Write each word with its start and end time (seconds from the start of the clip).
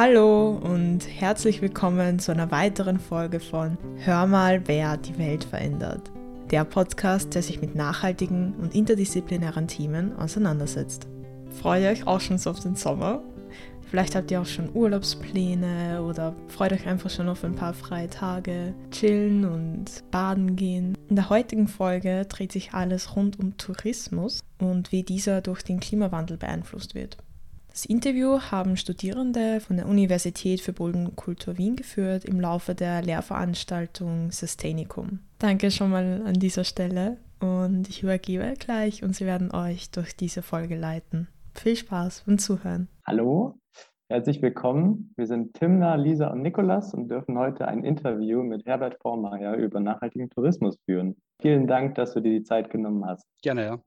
Hallo 0.00 0.50
und 0.50 1.00
herzlich 1.08 1.60
willkommen 1.60 2.20
zu 2.20 2.30
einer 2.30 2.52
weiteren 2.52 3.00
Folge 3.00 3.40
von 3.40 3.76
Hör 3.96 4.28
mal, 4.28 4.62
wer 4.68 4.96
die 4.96 5.18
Welt 5.18 5.42
verändert. 5.42 6.12
Der 6.52 6.64
Podcast, 6.64 7.34
der 7.34 7.42
sich 7.42 7.60
mit 7.60 7.74
nachhaltigen 7.74 8.54
und 8.60 8.76
interdisziplinären 8.76 9.66
Themen 9.66 10.16
auseinandersetzt. 10.16 11.08
Freut 11.50 11.82
euch 11.82 12.06
auch 12.06 12.20
schon 12.20 12.38
so 12.38 12.50
auf 12.50 12.60
den 12.60 12.76
Sommer? 12.76 13.24
Vielleicht 13.90 14.14
habt 14.14 14.30
ihr 14.30 14.40
auch 14.40 14.46
schon 14.46 14.72
Urlaubspläne 14.72 16.00
oder 16.04 16.36
freut 16.46 16.74
euch 16.74 16.86
einfach 16.86 17.10
schon 17.10 17.28
auf 17.28 17.42
ein 17.42 17.56
paar 17.56 17.74
freie 17.74 18.08
Tage, 18.08 18.74
chillen 18.92 19.44
und 19.44 20.04
baden 20.12 20.54
gehen. 20.54 20.96
In 21.08 21.16
der 21.16 21.28
heutigen 21.28 21.66
Folge 21.66 22.24
dreht 22.28 22.52
sich 22.52 22.72
alles 22.72 23.16
rund 23.16 23.40
um 23.40 23.56
Tourismus 23.56 24.44
und 24.60 24.92
wie 24.92 25.02
dieser 25.02 25.40
durch 25.40 25.64
den 25.64 25.80
Klimawandel 25.80 26.36
beeinflusst 26.36 26.94
wird. 26.94 27.16
Das 27.70 27.84
Interview 27.84 28.40
haben 28.40 28.76
Studierende 28.76 29.60
von 29.60 29.76
der 29.76 29.86
Universität 29.86 30.60
für 30.60 30.72
Bodenkultur 30.72 31.58
Wien 31.58 31.76
geführt 31.76 32.24
im 32.24 32.40
Laufe 32.40 32.74
der 32.74 33.02
Lehrveranstaltung 33.02 34.32
Sustainikum. 34.32 35.20
Danke 35.38 35.70
schon 35.70 35.90
mal 35.90 36.22
an 36.24 36.34
dieser 36.34 36.64
Stelle 36.64 37.18
und 37.40 37.88
ich 37.88 38.02
übergebe 38.02 38.54
gleich 38.58 39.04
und 39.04 39.14
sie 39.14 39.26
werden 39.26 39.52
euch 39.52 39.90
durch 39.90 40.16
diese 40.16 40.42
Folge 40.42 40.76
leiten. 40.76 41.28
Viel 41.54 41.76
Spaß 41.76 42.24
beim 42.26 42.38
Zuhören. 42.38 42.88
Hallo, 43.06 43.60
herzlich 44.08 44.42
willkommen. 44.42 45.12
Wir 45.16 45.26
sind 45.26 45.54
Timna, 45.54 45.94
Lisa 45.94 46.28
und 46.28 46.42
Nikolas 46.42 46.94
und 46.94 47.08
dürfen 47.08 47.38
heute 47.38 47.68
ein 47.68 47.84
Interview 47.84 48.42
mit 48.42 48.66
Herbert 48.66 48.98
Vormeier 49.00 49.54
über 49.54 49.78
nachhaltigen 49.78 50.30
Tourismus 50.30 50.76
führen. 50.84 51.16
Vielen 51.40 51.68
Dank, 51.68 51.94
dass 51.94 52.14
du 52.14 52.20
dir 52.20 52.32
die 52.32 52.42
Zeit 52.42 52.70
genommen 52.70 53.04
hast. 53.06 53.24
Gerne, 53.42 53.64
ja. 53.64 53.78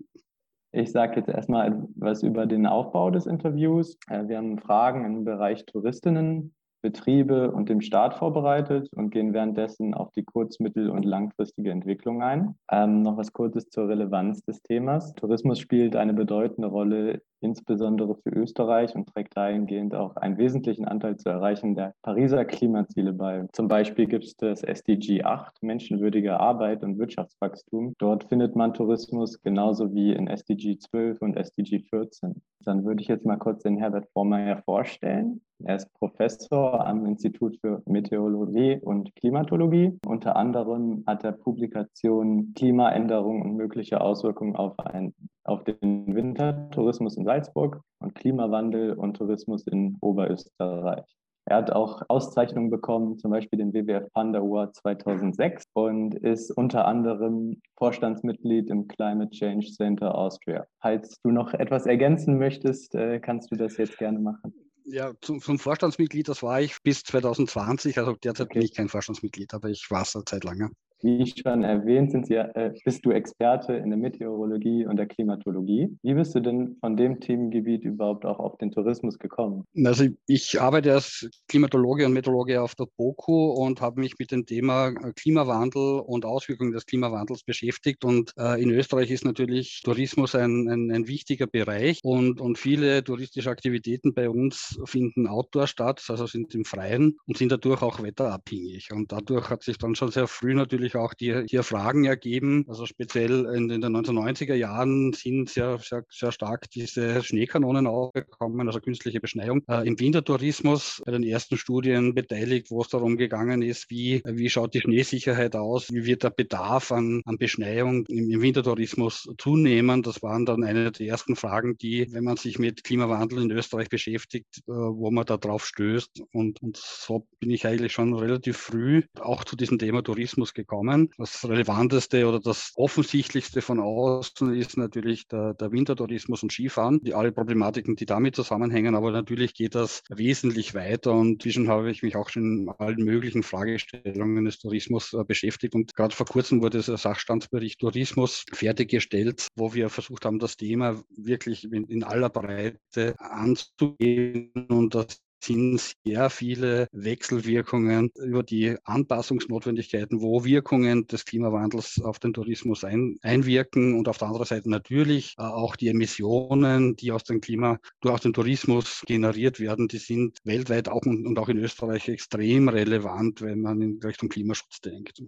Ich 0.73 0.91
sage 0.91 1.17
jetzt 1.17 1.29
erstmal 1.29 1.67
etwas 1.67 2.23
über 2.23 2.45
den 2.45 2.65
Aufbau 2.65 3.11
des 3.11 3.25
Interviews. 3.25 3.97
Äh, 4.09 4.27
wir 4.27 4.37
haben 4.37 4.57
Fragen 4.57 5.03
im 5.03 5.25
Bereich 5.25 5.65
Touristinnen, 5.65 6.53
Betriebe 6.81 7.51
und 7.51 7.67
dem 7.67 7.81
Staat 7.81 8.15
vorbereitet 8.15 8.89
und 8.93 9.11
gehen 9.11 9.33
währenddessen 9.33 9.93
auf 9.93 10.11
die 10.13 10.23
kurz-, 10.23 10.59
mittel- 10.59 10.89
und 10.89 11.03
langfristige 11.03 11.71
Entwicklung 11.71 12.23
ein. 12.23 12.55
Ähm, 12.71 13.01
noch 13.01 13.17
was 13.17 13.33
Kurzes 13.33 13.69
zur 13.69 13.89
Relevanz 13.89 14.43
des 14.43 14.61
Themas. 14.63 15.13
Tourismus 15.15 15.59
spielt 15.59 15.95
eine 15.95 16.13
bedeutende 16.13 16.69
Rolle, 16.69 17.21
insbesondere 17.41 18.15
für 18.15 18.29
Österreich 18.29 18.95
und 18.95 19.09
trägt 19.09 19.35
dahingehend 19.35 19.95
auch 19.95 20.15
einen 20.15 20.37
wesentlichen 20.37 20.85
Anteil 20.85 21.17
zur 21.17 21.33
Erreichung 21.33 21.75
der 21.75 21.93
Pariser 22.01 22.45
Klimaziele 22.45 23.13
bei. 23.13 23.47
Zum 23.51 23.67
Beispiel 23.67 24.05
gibt 24.05 24.25
es 24.25 24.35
das 24.37 24.63
SDG 24.63 25.23
8, 25.23 25.61
menschenwürdige 25.63 26.39
Arbeit 26.39 26.83
und 26.83 26.97
Wirtschaftswachstum. 26.97 27.95
Dort 27.97 28.25
findet 28.25 28.55
man 28.55 28.73
Tourismus 28.73 29.41
genauso 29.41 29.93
wie 29.93 30.13
in 30.13 30.27
SDG 30.27 30.77
12 30.77 31.21
und 31.21 31.35
SDG 31.35 31.79
14. 31.79 32.41
Dann 32.63 32.85
würde 32.85 33.01
ich 33.01 33.07
jetzt 33.07 33.25
mal 33.25 33.37
kurz 33.37 33.63
den 33.63 33.77
Herbert 33.77 34.07
Vormeier 34.13 34.61
vorstellen. 34.63 35.41
Er 35.63 35.75
ist 35.75 35.93
Professor 35.93 36.85
am 36.85 37.05
Institut 37.05 37.57
für 37.61 37.81
Meteorologie 37.85 38.79
und 38.81 39.15
Klimatologie. 39.15 39.97
Unter 40.05 40.35
anderem 40.35 41.03
hat 41.05 41.23
er 41.23 41.33
Publikationen 41.33 42.53
Klimaänderung 42.55 43.41
und 43.41 43.55
mögliche 43.55 44.01
Auswirkungen 44.01 44.55
auf, 44.55 44.79
ein, 44.79 45.13
auf 45.51 45.63
den 45.63 46.15
Wintertourismus 46.15 47.17
in 47.17 47.25
Salzburg 47.25 47.81
und 47.99 48.15
Klimawandel 48.15 48.93
und 48.93 49.15
Tourismus 49.17 49.67
in 49.67 49.97
Oberösterreich. 50.01 51.05
Er 51.45 51.57
hat 51.57 51.71
auch 51.71 52.03
Auszeichnungen 52.07 52.69
bekommen, 52.69 53.17
zum 53.17 53.31
Beispiel 53.31 53.57
den 53.57 53.73
WWF 53.73 54.07
Panda 54.13 54.39
Award 54.39 54.75
2006 54.75 55.65
und 55.73 56.15
ist 56.15 56.51
unter 56.51 56.85
anderem 56.85 57.59
Vorstandsmitglied 57.77 58.69
im 58.69 58.87
Climate 58.87 59.31
Change 59.31 59.67
Center 59.71 60.15
Austria. 60.15 60.65
Falls 60.81 61.19
du 61.23 61.31
noch 61.31 61.53
etwas 61.53 61.87
ergänzen 61.87 62.37
möchtest, 62.37 62.93
äh, 62.95 63.19
kannst 63.19 63.51
du 63.51 63.55
das 63.55 63.77
jetzt 63.77 63.97
gerne 63.97 64.19
machen. 64.19 64.53
Ja, 64.85 65.11
zum, 65.21 65.41
zum, 65.41 65.59
Vorstandsmitglied, 65.59 66.27
das 66.27 66.43
war 66.43 66.61
ich 66.61 66.77
bis 66.83 67.03
2020. 67.03 67.97
Also 67.97 68.13
derzeit 68.13 68.47
okay. 68.47 68.59
bin 68.59 68.61
ich 68.63 68.75
kein 68.75 68.87
Vorstandsmitglied, 68.87 69.53
aber 69.53 69.69
ich 69.69 69.89
war 69.89 70.03
es 70.03 70.15
eine 70.15 70.25
Zeit 70.25 70.43
lang. 70.43 70.71
Wie 71.03 71.25
schon 71.25 71.63
erwähnt, 71.63 72.11
Sie, 72.25 72.35
äh, 72.35 72.73
bist 72.85 73.05
du 73.05 73.11
Experte 73.11 73.73
in 73.73 73.89
der 73.89 73.97
Meteorologie 73.97 74.85
und 74.85 74.97
der 74.97 75.07
Klimatologie. 75.07 75.97
Wie 76.03 76.13
bist 76.13 76.35
du 76.35 76.39
denn 76.39 76.77
von 76.79 76.95
dem 76.95 77.19
Themengebiet 77.19 77.83
überhaupt 77.83 78.25
auch 78.25 78.39
auf 78.39 78.57
den 78.57 78.71
Tourismus 78.71 79.17
gekommen? 79.17 79.63
Also 79.83 80.05
ich 80.27 80.61
arbeite 80.61 80.93
als 80.93 81.29
Klimatologe 81.47 82.05
und 82.05 82.13
Meteorologe 82.13 82.61
auf 82.61 82.75
der 82.75 82.87
BOKU 82.97 83.51
und 83.51 83.81
habe 83.81 84.01
mich 84.01 84.17
mit 84.19 84.31
dem 84.31 84.45
Thema 84.45 84.89
äh, 84.89 85.13
Klimawandel 85.13 85.99
und 85.99 86.25
Auswirkungen 86.25 86.71
des 86.71 86.85
Klimawandels 86.85 87.43
beschäftigt. 87.43 88.05
Und 88.05 88.33
äh, 88.37 88.61
in 88.61 88.69
Österreich 88.71 89.11
ist 89.11 89.25
natürlich 89.25 89.81
Tourismus 89.83 90.35
ein, 90.35 90.67
ein, 90.69 90.91
ein, 90.91 91.07
wichtiger 91.07 91.47
Bereich 91.47 91.99
und, 92.03 92.39
und 92.39 92.57
viele 92.57 93.03
touristische 93.03 93.49
Aktivitäten 93.49 94.13
bei 94.13 94.29
uns 94.29 94.79
finden 94.85 95.27
outdoor 95.27 95.67
statt, 95.67 96.03
also 96.09 96.25
sind 96.27 96.53
im 96.55 96.65
Freien 96.65 97.17
und 97.25 97.37
sind 97.37 97.51
dadurch 97.51 97.81
auch 97.81 98.01
wetterabhängig. 98.01 98.89
Und 98.91 99.11
dadurch 99.11 99.49
hat 99.49 99.63
sich 99.63 99.77
dann 99.77 99.95
schon 99.95 100.11
sehr 100.11 100.27
früh 100.27 100.53
natürlich 100.53 100.90
natürlich 100.91 101.05
auch 101.05 101.13
die, 101.13 101.43
hier 101.47 101.63
Fragen 101.63 102.05
ergeben. 102.05 102.65
Also 102.67 102.85
speziell 102.85 103.45
in, 103.45 103.69
in 103.69 103.81
den 103.81 103.95
1990er 103.95 104.55
Jahren 104.55 105.13
sind 105.13 105.49
sehr, 105.49 105.77
sehr, 105.79 106.03
sehr 106.09 106.31
stark 106.31 106.69
diese 106.69 107.23
Schneekanonen 107.23 107.87
aufgekommen, 107.87 108.67
also 108.67 108.79
künstliche 108.79 109.19
Beschneiung. 109.19 109.63
Äh, 109.67 109.87
Im 109.87 109.99
Wintertourismus 109.99 111.01
bei 111.05 111.11
den 111.11 111.23
ersten 111.23 111.57
Studien 111.57 112.13
beteiligt, 112.13 112.71
wo 112.71 112.81
es 112.81 112.89
darum 112.89 113.17
gegangen 113.17 113.61
ist, 113.61 113.89
wie, 113.89 114.21
wie 114.25 114.49
schaut 114.49 114.73
die 114.73 114.81
Schneesicherheit 114.81 115.55
aus, 115.55 115.91
wie 115.91 116.05
wird 116.05 116.23
der 116.23 116.29
Bedarf 116.29 116.91
an, 116.91 117.21
an 117.25 117.37
Beschneiung 117.37 118.05
im, 118.07 118.29
im 118.29 118.41
Wintertourismus 118.41 119.29
zunehmen. 119.37 120.03
Das 120.03 120.21
waren 120.21 120.45
dann 120.45 120.63
eine 120.63 120.91
der 120.91 121.07
ersten 121.07 121.35
Fragen, 121.35 121.77
die, 121.77 122.07
wenn 122.11 122.23
man 122.23 122.37
sich 122.37 122.59
mit 122.59 122.83
Klimawandel 122.83 123.43
in 123.43 123.51
Österreich 123.51 123.89
beschäftigt, 123.89 124.63
äh, 124.67 124.71
wo 124.71 125.11
man 125.11 125.25
da 125.25 125.37
drauf 125.37 125.65
stößt. 125.65 126.23
Und, 126.33 126.61
und 126.61 126.77
so 126.77 127.27
bin 127.39 127.51
ich 127.51 127.65
eigentlich 127.65 127.93
schon 127.93 128.13
relativ 128.13 128.57
früh 128.57 129.03
auch 129.19 129.43
zu 129.43 129.55
diesem 129.55 129.79
Thema 129.79 130.01
Tourismus 130.01 130.53
gekommen 130.53 130.80
kommen. 130.81 131.09
Das 131.17 131.47
Relevanteste 131.47 132.27
oder 132.27 132.39
das 132.39 132.71
Offensichtlichste 132.75 133.61
von 133.61 133.79
außen 133.79 134.53
ist 134.55 134.77
natürlich 134.77 135.27
der, 135.27 135.53
der 135.53 135.71
Wintertourismus 135.71 136.41
und 136.41 136.51
Skifahren, 136.51 137.01
die 137.03 137.13
alle 137.13 137.31
Problematiken, 137.31 137.95
die 137.95 138.07
damit 138.07 138.35
zusammenhängen. 138.35 138.95
Aber 138.95 139.11
natürlich 139.11 139.53
geht 139.53 139.75
das 139.75 140.01
wesentlich 140.09 140.73
weiter 140.73 141.13
und 141.13 141.33
inzwischen 141.33 141.69
habe 141.69 141.91
ich 141.91 142.01
mich 142.01 142.15
auch 142.15 142.29
schon 142.29 142.61
in 142.61 142.69
allen 142.79 143.03
möglichen 143.03 143.43
Fragestellungen 143.43 144.45
des 144.45 144.57
Tourismus 144.57 145.13
äh, 145.13 145.23
beschäftigt. 145.23 145.75
Und 145.75 145.95
gerade 145.95 146.15
vor 146.15 146.25
kurzem 146.25 146.63
wurde 146.63 146.81
der 146.81 146.97
Sachstandsbericht 146.97 147.79
Tourismus 147.79 148.43
fertiggestellt, 148.51 149.47
wo 149.55 149.75
wir 149.75 149.89
versucht 149.89 150.25
haben, 150.25 150.39
das 150.39 150.57
Thema 150.57 150.99
wirklich 151.15 151.63
in, 151.71 152.03
aller 152.03 152.29
Breite 152.29 153.15
anzugehen 153.19 154.51
und 154.67 154.95
das 154.95 155.19
sind 155.43 155.95
sehr 156.05 156.29
viele 156.29 156.87
Wechselwirkungen 156.91 158.11
über 158.15 158.43
die 158.43 158.77
Anpassungsnotwendigkeiten, 158.83 160.21
wo 160.21 160.43
Wirkungen 160.43 161.07
des 161.07 161.25
Klimawandels 161.25 162.01
auf 162.03 162.19
den 162.19 162.33
Tourismus 162.33 162.83
ein, 162.83 163.17
einwirken 163.21 163.97
und 163.97 164.07
auf 164.07 164.17
der 164.17 164.27
anderen 164.27 164.45
Seite 164.45 164.69
natürlich 164.69 165.35
äh, 165.37 165.43
auch 165.43 165.75
die 165.75 165.89
Emissionen, 165.89 166.95
die 166.95 167.11
aus 167.11 167.23
dem 167.23 167.41
Klima 167.41 167.79
durch 168.01 168.19
den 168.21 168.33
Tourismus 168.33 169.03
generiert 169.05 169.59
werden, 169.59 169.87
die 169.87 169.97
sind 169.97 170.37
weltweit 170.43 170.89
auch 170.89 171.01
und, 171.05 171.25
und 171.25 171.37
auch 171.39 171.49
in 171.49 171.57
Österreich 171.57 172.07
extrem 172.09 172.69
relevant, 172.69 173.41
wenn 173.41 173.61
man 173.61 173.81
in 173.81 173.99
Richtung 174.03 174.29
Klimaschutz 174.29 174.81
denkt. 174.81 175.23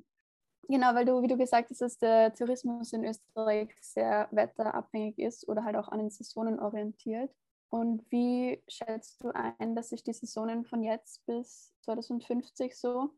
Genau, 0.69 0.95
weil 0.95 1.05
du, 1.05 1.21
wie 1.21 1.27
du 1.27 1.37
gesagt 1.37 1.69
hast, 1.69 1.81
dass 1.81 1.97
der 1.97 2.33
Tourismus 2.33 2.93
in 2.93 3.03
Österreich 3.03 3.69
sehr 3.81 4.29
wetterabhängig 4.31 5.19
ist 5.19 5.47
oder 5.49 5.65
halt 5.65 5.75
auch 5.75 5.89
an 5.89 5.99
den 5.99 6.09
Saisonen 6.09 6.59
orientiert. 6.59 7.29
Und 7.73 8.05
wie 8.11 8.61
schätzt 8.67 9.23
du 9.23 9.31
ein, 9.33 9.75
dass 9.75 9.89
sich 9.89 10.03
die 10.03 10.13
Saisonen 10.13 10.63
von 10.63 10.83
jetzt 10.83 11.25
bis 11.25 11.73
2050 11.81 12.77
so 12.77 13.15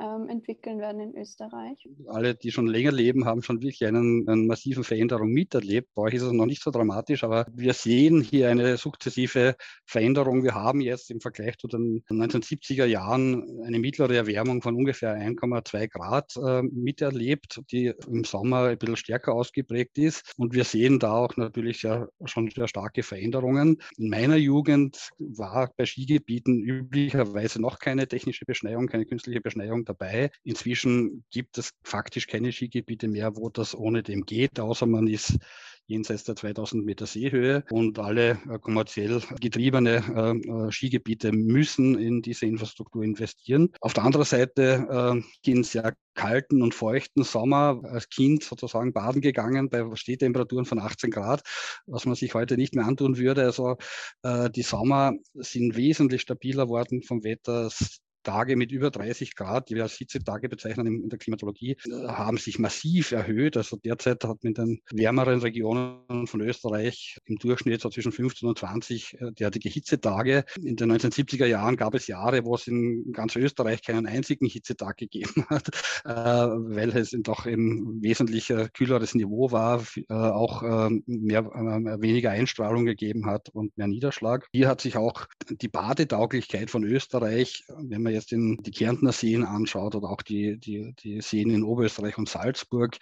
ähm, 0.00 0.28
entwickeln 0.28 0.80
werden 0.80 1.00
in 1.00 1.16
Österreich. 1.16 1.88
Alle, 2.06 2.34
die 2.34 2.50
schon 2.50 2.66
länger 2.66 2.92
leben, 2.92 3.26
haben 3.26 3.42
schon 3.42 3.60
wirklich 3.62 3.84
einen, 3.84 4.28
eine 4.28 4.42
massive 4.42 4.82
Veränderung 4.82 5.30
miterlebt. 5.30 5.88
Bei 5.94 6.02
euch 6.02 6.14
ist 6.14 6.22
es 6.22 6.32
noch 6.32 6.46
nicht 6.46 6.62
so 6.62 6.70
dramatisch, 6.70 7.22
aber 7.22 7.46
wir 7.52 7.74
sehen 7.74 8.20
hier 8.20 8.48
eine 8.48 8.76
sukzessive 8.76 9.54
Veränderung. 9.86 10.42
Wir 10.42 10.54
haben 10.54 10.80
jetzt 10.80 11.10
im 11.10 11.20
Vergleich 11.20 11.58
zu 11.58 11.68
den 11.68 12.02
1970er 12.10 12.86
Jahren 12.86 13.62
eine 13.64 13.78
mittlere 13.78 14.14
Erwärmung 14.14 14.62
von 14.62 14.74
ungefähr 14.74 15.14
1,2 15.14 15.88
Grad 15.88 16.36
äh, 16.36 16.62
miterlebt, 16.62 17.60
die 17.70 17.92
im 18.08 18.24
Sommer 18.24 18.64
ein 18.64 18.78
bisschen 18.78 18.96
stärker 18.96 19.32
ausgeprägt 19.32 19.98
ist. 19.98 20.32
Und 20.36 20.54
wir 20.54 20.64
sehen 20.64 20.98
da 20.98 21.12
auch 21.12 21.36
natürlich 21.36 21.80
sehr, 21.80 22.08
schon 22.24 22.50
sehr 22.50 22.66
starke 22.66 23.02
Veränderungen. 23.02 23.78
In 23.96 24.10
meiner 24.10 24.36
Jugend 24.36 25.10
war 25.18 25.70
bei 25.76 25.86
Skigebieten 25.86 26.62
üblicherweise 26.62 27.60
noch 27.60 27.78
keine 27.78 28.08
technische 28.08 28.44
Beschneiung, 28.44 28.88
keine 28.88 29.06
künstliche 29.06 29.40
Beschneiung 29.40 29.83
dabei. 29.84 30.30
Inzwischen 30.42 31.24
gibt 31.30 31.58
es 31.58 31.72
faktisch 31.82 32.26
keine 32.26 32.52
Skigebiete 32.52 33.08
mehr, 33.08 33.36
wo 33.36 33.48
das 33.48 33.74
ohne 33.74 34.02
dem 34.02 34.24
geht, 34.24 34.60
außer 34.60 34.86
man 34.86 35.06
ist 35.06 35.38
jenseits 35.86 36.24
der 36.24 36.36
2000 36.36 36.84
Meter 36.84 37.06
Seehöhe. 37.06 37.64
Und 37.70 37.98
alle 37.98 38.38
äh, 38.48 38.58
kommerziell 38.58 39.20
getriebene 39.40 39.96
äh, 39.96 40.72
Skigebiete 40.72 41.32
müssen 41.32 41.98
in 41.98 42.22
diese 42.22 42.46
Infrastruktur 42.46 43.02
investieren. 43.02 43.70
Auf 43.80 43.92
der 43.92 44.04
anderen 44.04 44.24
Seite 44.24 45.22
gehen 45.42 45.64
sehr 45.64 45.94
kalten 46.14 46.62
und 46.62 46.74
feuchten 46.74 47.24
Sommer 47.24 47.80
als 47.84 48.08
Kind 48.08 48.44
sozusagen 48.44 48.92
baden 48.92 49.20
gegangen 49.20 49.68
bei 49.68 49.84
Stehtemperaturen 49.94 50.64
von 50.64 50.78
18 50.78 51.10
Grad, 51.10 51.42
was 51.86 52.06
man 52.06 52.14
sich 52.14 52.34
heute 52.34 52.56
nicht 52.56 52.74
mehr 52.74 52.86
antun 52.86 53.18
würde. 53.18 53.44
Also 53.44 53.76
äh, 54.22 54.50
die 54.50 54.62
Sommer 54.62 55.12
sind 55.34 55.76
wesentlich 55.76 56.22
stabiler 56.22 56.68
worden 56.68 57.02
vom 57.02 57.24
Wetter. 57.24 57.70
Tage 58.24 58.56
mit 58.56 58.72
über 58.72 58.90
30 58.90 59.36
Grad, 59.36 59.70
die 59.70 59.76
wir 59.76 59.84
als 59.84 59.94
Hitzetage 59.94 60.48
bezeichnen 60.48 60.86
in 60.86 61.08
der 61.08 61.18
Klimatologie, 61.18 61.76
äh, 61.86 62.08
haben 62.08 62.38
sich 62.38 62.58
massiv 62.58 63.12
erhöht. 63.12 63.56
Also 63.56 63.76
derzeit 63.76 64.24
hat 64.24 64.42
man 64.42 64.50
in 64.50 64.54
den 64.54 64.80
wärmeren 64.90 65.40
Regionen 65.40 66.26
von 66.26 66.40
Österreich 66.40 67.18
im 67.26 67.36
Durchschnitt 67.36 67.80
so 67.80 67.90
zwischen 67.90 68.12
15 68.12 68.48
und 68.48 68.58
20 68.58 69.20
äh, 69.20 69.32
derartige 69.32 69.68
Hitzetage. 69.68 70.44
In 70.60 70.76
den 70.76 70.90
1970er 70.90 71.46
Jahren 71.46 71.76
gab 71.76 71.94
es 71.94 72.06
Jahre, 72.06 72.44
wo 72.44 72.56
es 72.56 72.66
in 72.66 73.12
ganz 73.12 73.36
Österreich 73.36 73.82
keinen 73.82 74.06
einzigen 74.06 74.46
Hitzetag 74.46 74.96
gegeben 74.96 75.44
hat, 75.48 75.68
äh, 76.04 76.10
weil 76.10 76.96
es 76.96 77.14
doch 77.20 77.46
ein 77.46 78.02
wesentlich 78.02 78.52
kühleres 78.72 79.14
Niveau 79.14 79.52
war, 79.52 79.84
auch 80.08 80.62
mehr, 81.06 81.44
weniger 81.44 82.30
Einstrahlung 82.30 82.84
gegeben 82.84 83.26
hat 83.26 83.48
und 83.50 83.76
mehr 83.76 83.86
Niederschlag. 83.86 84.46
Hier 84.52 84.68
hat 84.68 84.80
sich 84.80 84.96
auch 84.96 85.26
die 85.48 85.68
Badetauglichkeit 85.68 86.70
von 86.70 86.84
Österreich, 86.84 87.64
wenn 87.68 88.02
man 88.02 88.13
jetzt 88.14 88.32
in 88.32 88.56
die 88.62 88.70
Kärntner 88.70 89.12
Seen 89.12 89.44
anschaut 89.44 89.94
oder 89.94 90.08
auch 90.08 90.22
die, 90.22 90.58
die, 90.58 90.94
die 91.02 91.20
Seen 91.20 91.50
in 91.50 91.62
Oberösterreich 91.62 92.18
und 92.18 92.28
Salzburg, 92.28 92.96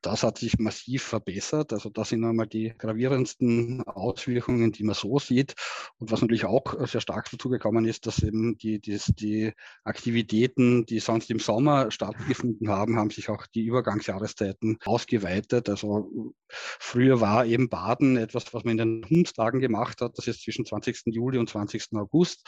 das 0.00 0.22
hat 0.22 0.38
sich 0.38 0.58
massiv 0.58 1.02
verbessert. 1.02 1.72
Also 1.72 1.90
das 1.90 2.10
sind 2.10 2.24
einmal 2.24 2.46
die 2.46 2.72
gravierendsten 2.76 3.82
Auswirkungen, 3.82 4.72
die 4.72 4.84
man 4.84 4.94
so 4.94 5.18
sieht. 5.18 5.54
Und 5.98 6.10
was 6.10 6.20
natürlich 6.20 6.44
auch 6.44 6.86
sehr 6.86 7.00
stark 7.00 7.28
dazu 7.30 7.48
gekommen 7.48 7.84
ist, 7.84 8.06
dass 8.06 8.22
eben 8.22 8.56
die, 8.58 8.80
die, 8.80 8.98
die 9.08 9.52
Aktivitäten, 9.84 10.86
die 10.86 11.00
sonst 11.00 11.30
im 11.30 11.38
Sommer 11.38 11.90
stattgefunden 11.90 12.68
haben, 12.68 12.96
haben 12.96 13.10
sich 13.10 13.28
auch 13.28 13.46
die 13.46 13.64
Übergangsjahreszeiten 13.64 14.78
ausgeweitet. 14.84 15.68
Also 15.68 16.34
früher 16.48 17.20
war 17.20 17.46
eben 17.46 17.68
Baden 17.68 18.16
etwas, 18.16 18.52
was 18.52 18.64
man 18.64 18.78
in 18.78 19.02
den 19.02 19.06
Hundstagen 19.08 19.60
gemacht 19.60 20.00
hat. 20.00 20.18
Das 20.18 20.26
ist 20.26 20.42
zwischen 20.42 20.64
20. 20.64 21.02
Juli 21.06 21.38
und 21.38 21.48
20. 21.48 21.92
August. 21.94 22.46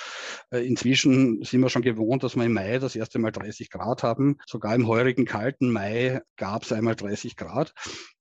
Äh, 0.51 0.67
inzwischen 0.67 1.43
sind 1.43 1.61
wir 1.61 1.69
schon 1.69 1.83
gewohnt, 1.95 2.23
dass 2.23 2.37
wir 2.37 2.45
im 2.45 2.53
Mai 2.53 2.79
das 2.79 2.97
erste 2.97 3.19
Mal 3.19 3.33
30 3.33 3.71
Grad 3.71 4.03
haben. 4.03 4.37
Sogar 4.47 4.75
im 4.75 4.87
heurigen 4.87 5.25
kalten 5.25 5.71
Mai 5.71 6.21
gab 6.37 6.63
es 6.63 6.73
einmal 6.73 6.95
30 6.97 7.37
Grad. 7.37 7.73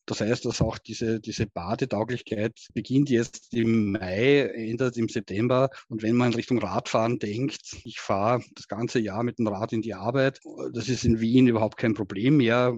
Das 0.05 0.19
heißt, 0.19 0.45
dass 0.45 0.61
auch 0.61 0.77
diese, 0.79 1.21
diese 1.21 1.47
Badetauglichkeit 1.47 2.59
beginnt 2.73 3.09
jetzt 3.09 3.53
im 3.53 3.93
Mai, 3.93 4.41
endet 4.41 4.97
im 4.97 5.07
September. 5.07 5.69
Und 5.87 6.03
wenn 6.03 6.15
man 6.15 6.31
in 6.31 6.35
Richtung 6.35 6.59
Radfahren 6.59 7.19
denkt, 7.19 7.77
ich 7.85 7.99
fahre 8.01 8.43
das 8.55 8.67
ganze 8.67 8.99
Jahr 8.99 9.23
mit 9.23 9.39
dem 9.39 9.47
Rad 9.47 9.71
in 9.71 9.81
die 9.81 9.93
Arbeit, 9.93 10.41
das 10.73 10.89
ist 10.89 11.05
in 11.05 11.21
Wien 11.21 11.47
überhaupt 11.47 11.77
kein 11.77 11.93
Problem 11.93 12.37
mehr. 12.37 12.75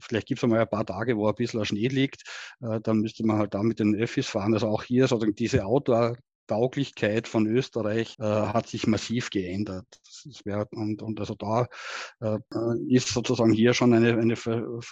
Vielleicht 0.00 0.28
gibt 0.28 0.38
es 0.38 0.44
einmal 0.44 0.60
ein 0.60 0.68
paar 0.68 0.86
Tage, 0.86 1.16
wo 1.16 1.26
ein 1.26 1.34
bisschen 1.34 1.64
Schnee 1.64 1.88
liegt. 1.88 2.22
Äh, 2.60 2.80
dann 2.80 2.98
müsste 2.98 3.26
man 3.26 3.38
halt 3.38 3.54
da 3.54 3.62
mit 3.62 3.80
den 3.80 3.96
Öffis 3.96 4.28
fahren. 4.28 4.54
Also 4.54 4.68
auch 4.68 4.84
hier 4.84 5.08
sozusagen 5.08 5.34
diese 5.34 5.64
Outdoor 5.64 6.16
Tauglichkeit 6.48 7.28
von 7.28 7.46
Österreich 7.46 8.16
äh, 8.18 8.24
hat 8.24 8.66
sich 8.66 8.86
massiv 8.86 9.30
geändert. 9.30 9.86
Und, 10.72 11.02
und, 11.02 11.20
also 11.20 11.34
da 11.34 11.68
äh, 12.20 12.38
ist 12.88 13.08
sozusagen 13.08 13.52
hier 13.52 13.74
schon 13.74 13.92
eine, 13.92 14.18
eine 14.18 14.34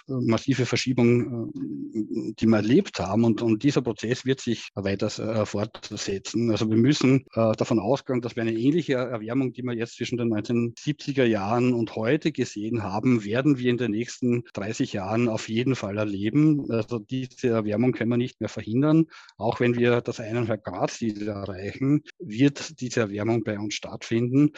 massive 0.07 0.65
Verschiebung, 0.65 1.51
äh, 1.53 2.33
die 2.39 2.47
wir 2.47 2.57
erlebt 2.57 2.99
haben. 2.99 3.25
Und, 3.25 3.41
und, 3.41 3.63
dieser 3.63 3.81
Prozess 3.81 4.25
wird 4.25 4.39
sich 4.39 4.69
weiter 4.75 5.07
äh, 5.07 5.45
fortsetzen. 5.45 6.51
Also 6.51 6.69
wir 6.69 6.77
müssen 6.77 7.25
äh, 7.33 7.53
davon 7.53 7.79
ausgehen, 7.79 8.21
dass 8.21 8.35
wir 8.35 8.43
eine 8.43 8.53
ähnliche 8.53 8.93
Erwärmung, 8.93 9.51
die 9.51 9.63
wir 9.63 9.73
jetzt 9.73 9.97
zwischen 9.97 10.17
den 10.17 10.33
1970er 10.33 11.25
Jahren 11.25 11.73
und 11.73 11.95
heute 11.95 12.31
gesehen 12.31 12.83
haben, 12.83 13.25
werden 13.25 13.57
wir 13.57 13.71
in 13.71 13.77
den 13.77 13.91
nächsten 13.91 14.43
30 14.53 14.93
Jahren 14.93 15.27
auf 15.27 15.49
jeden 15.49 15.75
Fall 15.75 15.97
erleben. 15.97 16.69
Also 16.69 16.99
diese 16.99 17.49
Erwärmung 17.49 17.91
können 17.91 18.11
wir 18.11 18.17
nicht 18.17 18.39
mehr 18.39 18.49
verhindern, 18.49 19.07
auch 19.37 19.59
wenn 19.59 19.75
wir 19.75 20.01
das 20.01 20.19
1,5 20.19 20.57
Grad 20.57 20.91
Ziel 20.91 21.27
erreichen, 21.47 22.03
wird 22.19 22.79
diese 22.81 23.01
Erwärmung 23.01 23.43
bei 23.43 23.57
uns 23.57 23.73
stattfinden. 23.73 24.51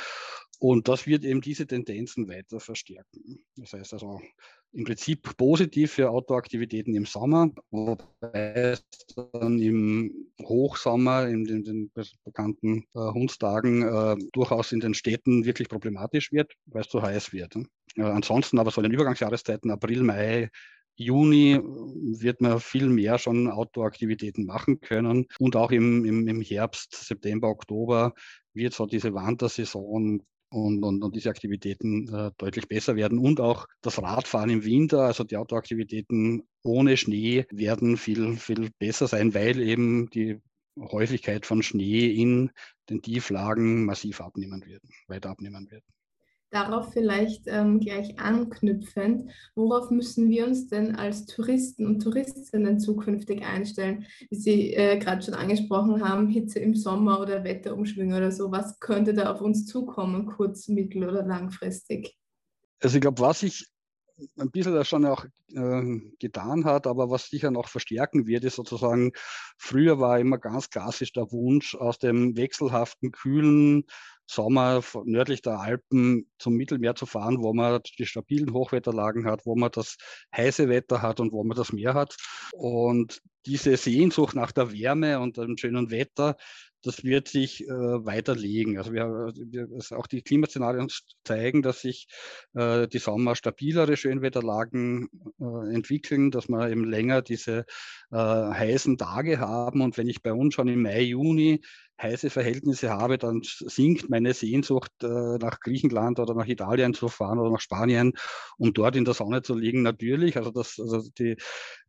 Und 0.59 0.89
das 0.89 1.07
wird 1.07 1.23
eben 1.23 1.39
diese 1.39 1.65
Tendenzen 1.65 2.27
weiter 2.27 2.59
verstärken. 2.59 3.39
Das 3.55 3.71
heißt 3.71 3.93
also 3.93 4.19
im 4.73 4.83
Prinzip 4.83 5.35
positiv 5.37 5.93
für 5.93 6.09
Outdoor-Aktivitäten 6.09 6.93
im 6.95 7.05
Sommer, 7.05 7.49
wobei 7.71 8.53
es 8.53 8.83
dann 9.15 9.57
im 9.59 10.29
Hochsommer, 10.43 11.27
in 11.27 11.45
den, 11.45 11.63
den 11.63 11.91
bekannten 12.23 12.85
äh, 12.93 12.99
Hundstagen, 12.99 13.83
äh, 13.83 14.15
durchaus 14.33 14.71
in 14.71 14.79
den 14.79 14.93
Städten 14.93 15.45
wirklich 15.45 15.69
problematisch 15.69 16.31
wird, 16.31 16.53
weil 16.65 16.81
es 16.81 16.89
zu 16.89 17.01
heiß 17.01 17.33
wird. 17.33 17.55
Äh, 17.95 18.03
ansonsten 18.03 18.59
aber 18.59 18.69
so 18.69 18.81
in 18.81 18.83
den 18.83 18.93
Übergangsjahreszeiten, 18.93 19.71
April, 19.71 20.03
Mai, 20.03 20.49
Juni 20.99 21.59
wird 21.63 22.41
man 22.41 22.59
viel 22.59 22.89
mehr 22.89 23.17
schon 23.17 23.49
Outdoor-Aktivitäten 23.49 24.45
machen 24.45 24.81
können. 24.81 25.27
Und 25.39 25.55
auch 25.55 25.71
im, 25.71 26.03
im, 26.03 26.27
im 26.27 26.41
Herbst, 26.41 26.93
September, 26.93 27.47
Oktober 27.47 28.13
wird 28.53 28.73
so 28.73 28.85
diese 28.85 29.13
Wandersaison 29.13 30.21
und, 30.49 30.83
und, 30.83 31.03
und 31.03 31.15
diese 31.15 31.29
Aktivitäten 31.29 32.13
äh, 32.13 32.31
deutlich 32.37 32.67
besser 32.67 32.97
werden. 32.97 33.17
Und 33.17 33.39
auch 33.39 33.65
das 33.81 34.01
Radfahren 34.01 34.49
im 34.49 34.65
Winter, 34.65 35.03
also 35.03 35.23
die 35.23 35.37
Outdoor-Aktivitäten 35.37 36.43
ohne 36.63 36.97
Schnee 36.97 37.45
werden 37.49 37.95
viel, 37.95 38.35
viel 38.35 38.69
besser 38.77 39.07
sein, 39.07 39.33
weil 39.33 39.61
eben 39.61 40.09
die 40.09 40.41
Häufigkeit 40.77 41.45
von 41.45 41.63
Schnee 41.63 42.07
in 42.07 42.51
den 42.89 43.01
Tieflagen 43.01 43.85
massiv 43.85 44.19
abnehmen 44.19 44.65
wird, 44.65 44.83
weiter 45.07 45.29
abnehmen 45.29 45.71
wird. 45.71 45.83
Darauf 46.51 46.93
vielleicht 46.93 47.43
ähm, 47.45 47.79
gleich 47.79 48.19
anknüpfend, 48.19 49.29
worauf 49.53 49.91
müssen 49.91 50.29
wir 50.29 50.47
uns 50.47 50.67
denn 50.67 50.95
als 50.95 51.27
Touristen 51.27 51.85
und 51.85 51.99
Touristinnen 51.99 52.79
zukünftig 52.79 53.45
einstellen? 53.45 54.07
Wie 54.31 54.35
Sie 54.35 54.73
äh, 54.73 54.97
gerade 54.97 55.21
schon 55.21 55.35
angesprochen 55.35 56.03
haben, 56.03 56.27
Hitze 56.27 56.57
im 56.57 56.75
Sommer 56.75 57.19
oder 57.19 57.43
Wetterumschwünge 57.43 58.17
oder 58.17 58.31
so, 58.31 58.51
was 58.51 58.79
könnte 58.79 59.13
da 59.13 59.31
auf 59.31 59.41
uns 59.41 59.67
zukommen, 59.67 60.25
kurz-, 60.25 60.69
mittel- 60.69 61.07
oder 61.07 61.23
langfristig? 61.23 62.17
Also 62.81 62.95
ich 62.95 63.01
glaube, 63.01 63.21
was 63.21 63.43
ich 63.43 63.67
ein 64.37 64.51
bisschen 64.51 64.83
schon 64.85 65.05
auch 65.05 65.25
äh, 65.53 65.99
getan 66.19 66.65
hat, 66.65 66.87
aber 66.87 67.09
was 67.09 67.27
sicher 67.27 67.51
noch 67.51 67.69
verstärken 67.69 68.27
wird, 68.27 68.43
ist 68.43 68.55
sozusagen, 68.55 69.11
früher 69.57 69.99
war 69.99 70.19
immer 70.19 70.37
ganz 70.37 70.69
klassisch 70.69 71.13
der 71.13 71.31
Wunsch, 71.31 71.75
aus 71.75 71.99
dem 71.99 72.35
wechselhaften, 72.35 73.11
kühlen 73.11 73.85
Sommer 74.29 74.83
nördlich 75.05 75.41
der 75.41 75.59
Alpen 75.59 76.29
zum 76.37 76.53
Mittelmeer 76.53 76.93
zu 76.93 77.07
fahren, 77.07 77.41
wo 77.41 77.51
man 77.51 77.81
die 77.97 78.05
stabilen 78.05 78.53
Hochwetterlagen 78.53 79.25
hat, 79.25 79.47
wo 79.47 79.55
man 79.55 79.71
das 79.71 79.97
heiße 80.37 80.69
Wetter 80.69 81.01
hat 81.01 81.19
und 81.19 81.31
wo 81.31 81.43
man 81.43 81.57
das 81.57 81.73
Meer 81.73 81.95
hat. 81.95 82.15
Und 82.53 83.21
diese 83.47 83.75
Sehnsucht 83.75 84.35
nach 84.35 84.51
der 84.51 84.71
Wärme 84.71 85.19
und 85.19 85.37
dem 85.37 85.57
schönen 85.57 85.89
Wetter, 85.89 86.35
das 86.83 87.03
wird 87.03 87.27
sich 87.27 87.67
äh, 87.67 87.69
weiterlegen. 87.71 88.77
Also 88.77 88.93
wir, 88.93 89.33
wir 89.35 89.67
also 89.73 89.95
auch 89.95 90.05
die 90.05 90.21
Klimaszenarien 90.21 90.89
zeigen, 91.23 91.63
dass 91.63 91.81
sich 91.81 92.07
äh, 92.53 92.87
die 92.87 92.99
Sommer 92.99 93.35
stabilere 93.35 93.97
Schönwetterlagen 93.97 95.09
äh, 95.41 95.73
entwickeln, 95.73 96.29
dass 96.29 96.49
wir 96.49 96.69
eben 96.69 96.85
länger 96.85 97.23
diese 97.23 97.65
äh, 98.11 98.15
heißen 98.15 98.97
Tage 98.99 99.39
haben. 99.39 99.81
Und 99.81 99.97
wenn 99.97 100.07
ich 100.07 100.21
bei 100.21 100.31
uns 100.31 100.53
schon 100.53 100.67
im 100.67 100.83
Mai, 100.83 101.01
Juni 101.01 101.61
heiße 102.01 102.29
Verhältnisse 102.29 102.89
habe, 102.89 103.17
dann 103.17 103.41
sinkt 103.43 104.09
meine 104.09 104.33
Sehnsucht, 104.33 104.91
äh, 105.03 105.37
nach 105.37 105.59
Griechenland 105.59 106.19
oder 106.19 106.33
nach 106.33 106.47
Italien 106.47 106.93
zu 106.93 107.07
fahren 107.09 107.39
oder 107.39 107.51
nach 107.51 107.59
Spanien, 107.59 108.13
um 108.57 108.73
dort 108.73 108.95
in 108.95 109.05
der 109.05 109.13
Sonne 109.13 109.41
zu 109.41 109.55
liegen, 109.55 109.81
natürlich. 109.81 110.37
Also, 110.37 110.51
das, 110.51 110.79
also 110.79 111.07
die, 111.17 111.35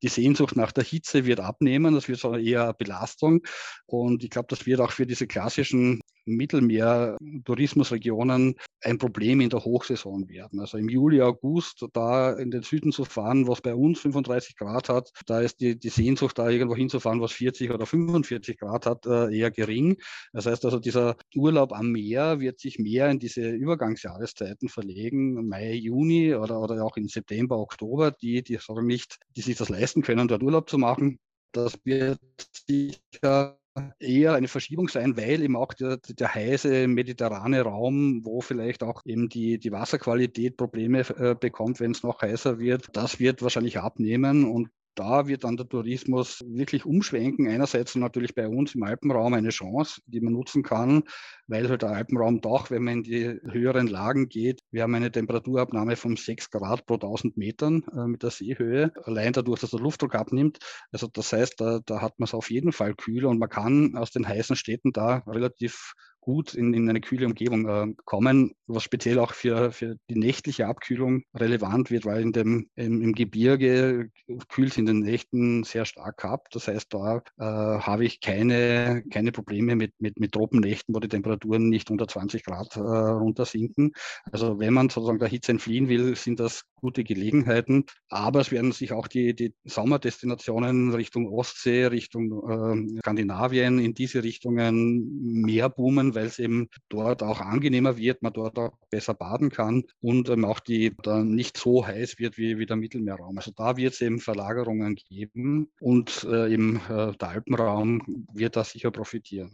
die 0.03 0.09
Sehnsucht 0.09 0.57
nach 0.57 0.73
der 0.73 0.85
Hitze 0.85 1.27
wird 1.27 1.41
abnehmen, 1.41 1.95
das 1.95 2.09
wird 2.09 2.19
so 2.19 2.35
eher 2.35 2.73
Belastung. 2.75 3.43
Und 3.87 4.25
ich 4.25 4.31
glaube, 4.31 4.49
das 4.49 4.67
wird 4.67 4.81
auch 4.81 4.93
für 4.93 5.07
diese 5.07 5.27
klassischen 5.27 6.01
Mittelmeer-Tourismusregionen 6.25 8.55
ein 8.83 8.99
Problem 8.99 9.41
in 9.41 9.49
der 9.51 9.65
Hochsaison 9.65 10.29
werden. 10.29 10.59
Also 10.61 10.79
im 10.79 10.89
Juli, 10.89 11.21
August 11.23 11.85
da 11.93 12.33
in 12.33 12.51
den 12.51 12.63
Süden 12.63 12.91
zu 12.93 13.05
fahren, 13.05 13.47
was 13.47 13.61
bei 13.61 13.75
uns 13.75 14.01
35 14.01 14.57
Grad 14.57 14.89
hat, 14.89 15.11
da 15.27 15.41
ist 15.41 15.61
die, 15.61 15.79
die 15.79 15.91
Sehnsucht, 15.91 16.39
da 16.39 16.49
irgendwo 16.49 16.77
hinzufahren, 16.77 17.21
was 17.21 17.33
40 17.33 17.71
oder 17.71 17.85
45 17.87 18.59
Grad 18.59 18.87
hat, 18.87 19.07
äh, 19.07 19.37
eher 19.37 19.51
gering. 19.51 19.97
Das 20.33 20.47
heißt 20.47 20.65
also, 20.65 20.79
dieser 20.79 21.17
Urlaub 21.35 21.73
am 21.73 21.93
Meer 21.93 22.41
wird 22.41 22.59
sich 22.59 22.79
mehr 22.79 23.11
in 23.11 23.19
diese 23.19 23.51
Übergangsjahreszeiten 23.51 24.69
verlegen, 24.69 25.49
Mai, 25.49 25.75
Juni 25.75 26.35
oder, 26.35 26.61
oder 26.61 26.85
auch 26.85 26.97
in 26.97 27.09
September, 27.09 27.59
Oktober, 27.59 28.11
die, 28.11 28.43
die 28.43 28.59
nicht, 28.83 29.19
die 29.37 29.43
sich 29.43 29.57
das 29.57 29.69
leisten 29.69 30.03
können, 30.03 30.29
dort 30.29 30.43
Urlaub 30.43 30.71
zu 30.71 30.79
machen. 30.79 31.19
Das 31.53 31.75
wird 31.85 32.21
sicher 32.67 33.60
eher 33.99 34.35
eine 34.35 34.49
Verschiebung 34.49 34.89
sein, 34.89 35.17
weil 35.17 35.43
eben 35.43 35.57
auch 35.57 35.73
der, 35.75 35.99
der 35.99 36.35
heiße 36.35 36.89
mediterrane 36.89 37.63
Raum, 37.63 38.25
wo 38.25 38.41
vielleicht 38.41 38.83
auch 38.83 39.03
eben 39.05 39.29
die, 39.29 39.59
die 39.59 39.73
Wasserqualität 39.73 40.57
Probleme 40.57 41.01
äh, 41.01 41.35
bekommt, 41.35 41.81
wenn 41.81 41.93
es 41.93 42.03
noch 42.03 42.21
heißer 42.23 42.59
wird, 42.59 42.89
das 42.95 43.21
wird 43.21 43.43
wahrscheinlich 43.43 43.79
abnehmen 43.79 44.45
und 44.45 44.71
da 44.95 45.27
wird 45.27 45.45
dann 45.45 45.57
der 45.57 45.69
Tourismus 45.69 46.45
wirklich 46.47 46.85
umschwenken. 46.85 47.49
Einerseits 47.49 47.95
natürlich 47.95 48.35
bei 48.35 48.49
uns 48.49 48.75
im 48.75 48.83
Alpenraum 48.83 49.35
eine 49.35 49.51
Chance, 49.51 50.01
die 50.07 50.21
man 50.21 50.33
nutzen 50.33 50.63
kann, 50.63 51.05
weil 51.47 51.69
halt 51.69 51.83
der 51.83 51.91
Alpenraum 51.91 52.41
doch, 52.41 52.71
wenn 52.71 52.85
man 52.85 52.95
in 52.99 53.03
die 53.03 53.41
höheren 53.51 53.87
Lagen 53.87 54.29
geht, 54.29 54.61
wir 54.71 54.83
haben 54.83 54.95
eine 54.95 55.11
Temperaturabnahme 55.11 55.97
von 55.97 56.17
6 56.17 56.51
Grad 56.51 56.87
pro 56.87 56.95
1000 56.95 57.37
Metern 57.37 57.85
äh, 57.97 58.07
mit 58.07 58.23
der 58.23 58.31
Seehöhe, 58.31 58.93
allein 59.05 59.33
dadurch, 59.33 59.61
dass 59.61 59.71
der 59.71 59.81
Luftdruck 59.81 60.15
abnimmt. 60.15 60.59
Also 60.93 61.07
das 61.07 61.33
heißt, 61.33 61.61
da, 61.61 61.81
da 61.85 62.01
hat 62.01 62.19
man 62.19 62.27
es 62.27 62.35
auf 62.35 62.51
jeden 62.51 62.73
Fall 62.73 62.95
kühler 62.95 63.29
und 63.29 63.39
man 63.39 63.49
kann 63.49 63.97
aus 63.97 64.11
den 64.11 64.27
heißen 64.27 64.57
Städten 64.57 64.93
da 64.93 65.23
relativ 65.27 65.95
gut 66.21 66.55
in, 66.55 66.75
in 66.75 66.89
eine 66.89 67.01
kühle 67.01 67.27
Umgebung 67.27 67.69
äh, 67.69 67.95
kommen, 68.05 68.53
was 68.67 68.85
speziell 68.85 69.19
auch 69.19 69.33
für, 69.33 69.73
für 69.73 69.97
die 70.09 70.19
nächtliche 70.19 70.67
Abkühlung 70.67 71.23
relevant 71.35 71.91
wird, 71.91 72.05
weil 72.05 72.23
in 72.23 72.33
dem, 72.33 72.69
im, 72.77 73.03
im 73.03 73.13
Gebirge 73.15 74.11
kühlt 74.49 74.73
es 74.73 74.77
in 74.77 74.87
den 74.87 75.01
Nächten 75.01 75.65
sehr 75.65 75.85
stark 75.85 76.25
ab. 76.25 76.49
Das 76.53 76.69
heißt, 76.69 76.93
da 76.93 77.23
äh, 77.39 77.45
habe 77.45 78.05
ich 78.05 78.21
keine, 78.21 79.03
keine 79.11 79.33
Probleme 79.33 79.77
mit, 79.77 79.93
mit, 79.99 80.21
mit 80.21 80.33
Tropennächten, 80.33 80.95
wo 80.95 81.01
die 81.01 81.09
Temperaturen 81.09 81.69
nicht 81.69 81.91
unter 81.91 82.07
20 82.07 82.45
Grad 82.45 82.77
äh, 82.77 82.81
runtersinken. 82.81 83.93
Also 84.31 84.59
wenn 84.59 84.75
man 84.75 84.89
sozusagen 84.89 85.19
der 85.19 85.29
Hitze 85.29 85.53
entfliehen 85.53 85.89
will, 85.89 86.15
sind 86.17 86.41
das 86.41 86.65
gute 86.77 87.05
Gelegenheiten. 87.05 87.85
Aber 88.09 88.41
es 88.41 88.51
werden 88.51 88.73
sich 88.73 88.93
auch 88.93 89.07
die, 89.07 89.35
die 89.35 89.55
Sommerdestinationen 89.65 90.93
Richtung 90.95 91.29
Ostsee, 91.29 91.87
Richtung 91.87 92.33
äh, 92.49 92.99
Skandinavien 93.01 93.79
in 93.79 93.95
diese 93.95 94.23
Richtungen 94.23 95.43
mehr 95.43 95.69
boomen, 95.69 96.15
weil 96.21 96.27
es 96.27 96.39
eben 96.39 96.69
dort 96.91 97.23
auch 97.23 97.41
angenehmer 97.41 97.97
wird, 97.97 98.23
man 98.23 98.35
dort 98.35 98.59
auch 98.59 98.77
besser 98.91 99.15
baden 99.15 99.49
kann 99.49 99.85
und 100.03 100.29
ähm, 100.29 100.45
auch 100.45 100.61
die 100.61 100.95
dann 101.03 101.35
nicht 101.35 101.57
so 101.57 101.87
heiß 101.87 102.19
wird 102.19 102.37
wie, 102.37 102.59
wie 102.59 102.67
der 102.67 102.77
Mittelmeerraum. 102.77 103.39
Also 103.39 103.53
da 103.57 103.79
wird 103.79 103.95
es 103.95 104.03
eben 104.03 104.21
Verlagerungen 104.21 104.97
geben 104.97 105.71
und 105.81 106.25
äh, 106.25 106.53
im 106.53 106.77
äh, 106.77 107.13
der 107.17 107.29
Alpenraum 107.29 108.27
wird 108.35 108.57
da 108.57 108.65
sicher 108.65 108.91
profitieren. 108.91 109.51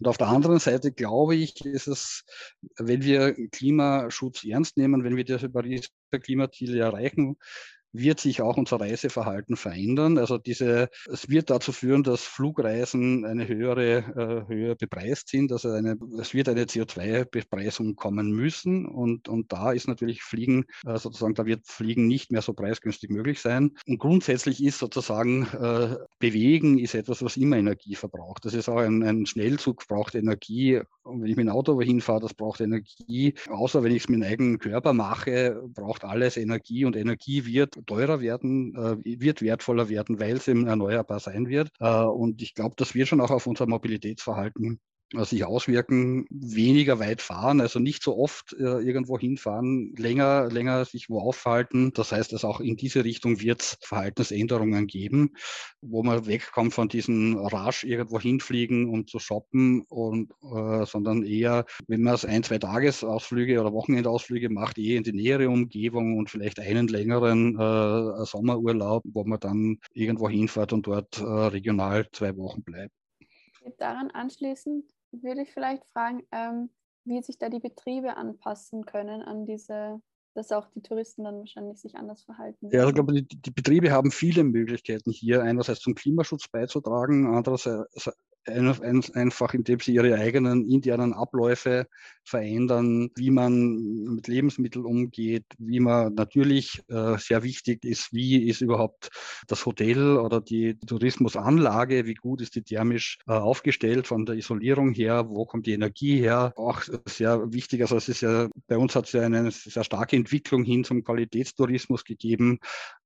Und 0.00 0.06
auf 0.08 0.16
der 0.16 0.28
anderen 0.28 0.58
Seite 0.58 0.90
glaube 0.90 1.34
ich, 1.34 1.62
ist 1.64 1.88
es, 1.88 2.24
wenn 2.78 3.02
wir 3.02 3.34
Klimaschutz 3.50 4.44
ernst 4.44 4.76
nehmen, 4.76 5.04
wenn 5.04 5.16
wir 5.16 5.24
diese 5.24 5.50
Pariser 5.50 5.88
Klimaziele 6.22 6.78
erreichen 6.78 7.36
wird 7.92 8.20
sich 8.20 8.42
auch 8.42 8.56
unser 8.56 8.80
Reiseverhalten 8.80 9.56
verändern. 9.56 10.18
Also 10.18 10.38
diese, 10.38 10.88
es 11.10 11.28
wird 11.28 11.50
dazu 11.50 11.72
führen, 11.72 12.02
dass 12.02 12.22
Flugreisen 12.22 13.24
eine 13.24 13.48
höhere, 13.48 14.46
äh, 14.48 14.52
höher 14.52 14.74
bepreist 14.74 15.28
sind. 15.28 15.52
Also 15.52 15.70
eine, 15.70 15.96
es 16.20 16.34
wird 16.34 16.48
eine 16.48 16.64
CO2-Bepreisung 16.64 17.96
kommen 17.96 18.30
müssen. 18.32 18.86
Und, 18.86 19.28
und 19.28 19.52
da 19.52 19.72
ist 19.72 19.88
natürlich 19.88 20.22
Fliegen, 20.22 20.66
äh, 20.86 20.98
sozusagen, 20.98 21.34
da 21.34 21.46
wird 21.46 21.66
Fliegen 21.66 22.06
nicht 22.06 22.30
mehr 22.30 22.42
so 22.42 22.52
preisgünstig 22.52 23.10
möglich 23.10 23.40
sein. 23.40 23.72
Und 23.86 23.98
grundsätzlich 23.98 24.62
ist 24.62 24.78
sozusagen 24.78 25.46
äh, 25.46 25.96
Bewegen 26.18 26.78
ist 26.78 26.94
etwas, 26.94 27.22
was 27.22 27.36
immer 27.36 27.56
Energie 27.56 27.94
verbraucht. 27.94 28.44
Das 28.44 28.54
ist 28.54 28.68
auch 28.68 28.78
ein, 28.78 29.02
ein 29.02 29.26
Schnellzug 29.26 29.86
braucht 29.88 30.14
Energie. 30.14 30.80
Und 31.02 31.22
wenn 31.22 31.30
ich 31.30 31.36
mit 31.36 31.46
dem 31.46 31.52
Auto 31.52 31.74
wohin 31.76 32.00
fahre, 32.00 32.20
das 32.20 32.34
braucht 32.34 32.60
Energie. 32.60 33.34
Außer 33.48 33.82
wenn 33.82 33.92
ich 33.92 34.02
es 34.02 34.08
mit 34.08 34.20
dem 34.20 34.28
eigenen 34.30 34.58
Körper 34.58 34.92
mache, 34.92 35.62
braucht 35.74 36.04
alles 36.04 36.36
Energie 36.36 36.84
und 36.84 36.96
Energie 36.96 37.46
wird 37.46 37.77
teurer 37.86 38.20
werden, 38.20 38.74
äh, 38.76 39.20
wird 39.20 39.42
wertvoller 39.42 39.88
werden, 39.88 40.20
weil 40.20 40.36
es 40.36 40.48
eben 40.48 40.66
erneuerbar 40.66 41.20
sein 41.20 41.48
wird. 41.48 41.70
Äh, 41.80 42.02
und 42.04 42.42
ich 42.42 42.54
glaube, 42.54 42.74
das 42.76 42.94
wird 42.94 43.08
schon 43.08 43.20
auch 43.20 43.30
auf 43.30 43.46
unser 43.46 43.66
Mobilitätsverhalten 43.66 44.80
sich 45.14 45.44
auswirken, 45.44 46.26
weniger 46.28 46.98
weit 46.98 47.22
fahren, 47.22 47.60
also 47.60 47.78
nicht 47.78 48.02
so 48.02 48.18
oft 48.18 48.52
äh, 48.52 48.80
irgendwo 48.80 49.18
hinfahren, 49.18 49.94
länger, 49.96 50.50
länger 50.50 50.84
sich 50.84 51.08
wo 51.08 51.20
aufhalten. 51.20 51.92
Das 51.94 52.12
heißt, 52.12 52.32
dass 52.32 52.44
auch 52.44 52.60
in 52.60 52.76
diese 52.76 53.04
Richtung 53.04 53.40
wird 53.40 53.62
es 53.62 53.78
Verhaltensänderungen 53.80 54.86
geben, 54.86 55.30
wo 55.80 56.02
man 56.02 56.26
wegkommt 56.26 56.74
von 56.74 56.88
diesem 56.88 57.38
rasch 57.38 57.84
irgendwo 57.84 58.20
hinfliegen, 58.20 58.88
um 58.90 59.06
zu 59.06 59.18
shoppen 59.18 59.82
und 59.88 60.32
äh, 60.42 60.84
sondern 60.84 61.22
eher, 61.22 61.64
wenn 61.86 62.02
man 62.02 62.14
es 62.14 62.26
ein, 62.26 62.42
zwei 62.42 62.58
Tagesausflüge 62.58 63.60
oder 63.60 63.72
Wochenendausflüge 63.72 64.50
macht, 64.50 64.78
eher 64.78 64.98
in 64.98 65.04
die 65.04 65.12
nähere 65.12 65.48
Umgebung 65.48 66.18
und 66.18 66.28
vielleicht 66.28 66.60
einen 66.60 66.86
längeren 66.86 67.54
äh, 67.58 68.24
Sommerurlaub, 68.26 69.02
wo 69.06 69.24
man 69.24 69.40
dann 69.40 69.78
irgendwo 69.94 70.28
hinfährt 70.28 70.74
und 70.74 70.86
dort 70.86 71.18
äh, 71.18 71.24
regional 71.24 72.06
zwei 72.12 72.36
Wochen 72.36 72.62
bleibt. 72.62 72.92
Daran 73.78 74.10
anschließend 74.10 74.84
würde 75.12 75.42
ich 75.42 75.52
vielleicht 75.52 75.84
fragen, 75.86 76.22
ähm, 76.32 76.70
wie 77.04 77.22
sich 77.22 77.38
da 77.38 77.48
die 77.48 77.60
Betriebe 77.60 78.16
anpassen 78.16 78.84
können 78.84 79.22
an 79.22 79.46
diese, 79.46 80.00
dass 80.34 80.52
auch 80.52 80.68
die 80.74 80.82
Touristen 80.82 81.24
dann 81.24 81.38
wahrscheinlich 81.38 81.80
sich 81.80 81.96
anders 81.96 82.22
verhalten. 82.22 82.68
Ja, 82.70 82.86
ich 82.86 82.94
glaube, 82.94 83.12
die, 83.14 83.26
die 83.26 83.50
Betriebe 83.50 83.90
haben 83.90 84.10
viele 84.10 84.44
Möglichkeiten 84.44 85.10
hier, 85.10 85.42
einerseits 85.42 85.80
zum 85.80 85.94
Klimaschutz 85.94 86.48
beizutragen, 86.48 87.34
andererseits 87.34 88.10
einfach, 88.48 89.54
indem 89.54 89.80
sie 89.80 89.94
ihre 89.94 90.14
eigenen 90.14 90.68
internen 90.68 91.12
Abläufe 91.12 91.86
verändern, 92.24 93.10
wie 93.16 93.30
man 93.30 94.14
mit 94.14 94.28
Lebensmitteln 94.28 94.84
umgeht, 94.84 95.46
wie 95.58 95.80
man 95.80 96.14
natürlich 96.14 96.82
äh, 96.88 97.16
sehr 97.18 97.42
wichtig 97.42 97.84
ist, 97.84 98.12
wie 98.12 98.48
ist 98.48 98.60
überhaupt 98.60 99.10
das 99.46 99.64
Hotel 99.64 100.16
oder 100.16 100.40
die 100.40 100.78
Tourismusanlage, 100.78 102.06
wie 102.06 102.14
gut 102.14 102.40
ist 102.42 102.54
die 102.54 102.62
thermisch 102.62 103.18
äh, 103.26 103.32
aufgestellt 103.32 104.06
von 104.06 104.26
der 104.26 104.36
Isolierung 104.36 104.92
her, 104.92 105.28
wo 105.28 105.46
kommt 105.46 105.66
die 105.66 105.72
Energie 105.72 106.20
her, 106.20 106.52
auch 106.56 106.82
sehr 107.06 107.52
wichtig, 107.52 107.80
also 107.80 107.96
es 107.96 108.08
ist 108.08 108.20
ja, 108.20 108.48
bei 108.66 108.76
uns 108.76 108.94
hat 108.94 109.06
es 109.06 109.12
ja 109.12 109.22
eine 109.22 109.50
sehr 109.50 109.84
starke 109.84 110.16
Entwicklung 110.16 110.64
hin 110.64 110.84
zum 110.84 111.02
Qualitätstourismus 111.04 112.04
gegeben, 112.04 112.58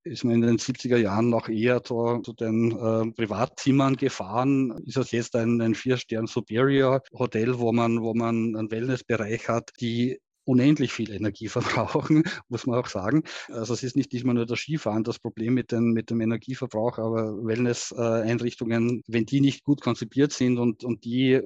ist 0.05 0.25
man 0.25 0.35
in 0.35 0.43
den 0.43 0.59
70er 0.59 0.97
Jahren 0.97 1.29
noch 1.29 1.49
eher 1.49 1.83
zu, 1.83 2.21
zu 2.25 2.33
den 2.33 2.73
äh, 2.73 3.11
Privatzimmern 3.13 3.97
gefahren, 3.97 4.83
ist 4.87 4.97
es 4.97 5.11
jetzt 5.13 5.37
ein, 5.37 5.61
ein 5.61 5.75
Vier-Stern 5.75 6.27
Superior 6.27 7.03
Hotel, 7.13 7.59
wo 7.59 7.73
man, 7.73 8.01
wo 8.03 8.15
man 8.15 8.57
einen 8.57 8.71
Wellnessbereich 8.71 9.49
hat, 9.49 9.71
die 9.81 10.19
unendlich 10.45 10.93
viel 10.93 11.11
Energie 11.11 11.49
verbrauchen, 11.49 12.25
muss 12.49 12.67
man 12.67 12.79
auch 12.79 12.87
sagen. 12.87 13.23
Also 13.49 13.75
es 13.75 13.83
ist 13.83 13.97
nicht 13.97 14.13
diesmal 14.13 14.35
nur 14.35 14.47
das 14.47 14.59
Skifahren 14.59 15.05
das 15.05 15.19
Problem 15.19 15.55
mit, 15.55 15.73
den, 15.73 15.93
mit 15.93 16.11
dem 16.11 16.21
Energieverbrauch, 16.21 16.99
aber 16.99 17.45
Wellness-Einrichtungen, 17.45 19.03
wenn 19.07 19.27
die 19.27 19.41
nicht 19.41 19.65
gut 19.65 19.81
konzipiert 19.81 20.33
sind 20.33 20.59
und, 20.59 20.85
und 20.85 21.05
die, 21.05 21.33
äh, 21.33 21.43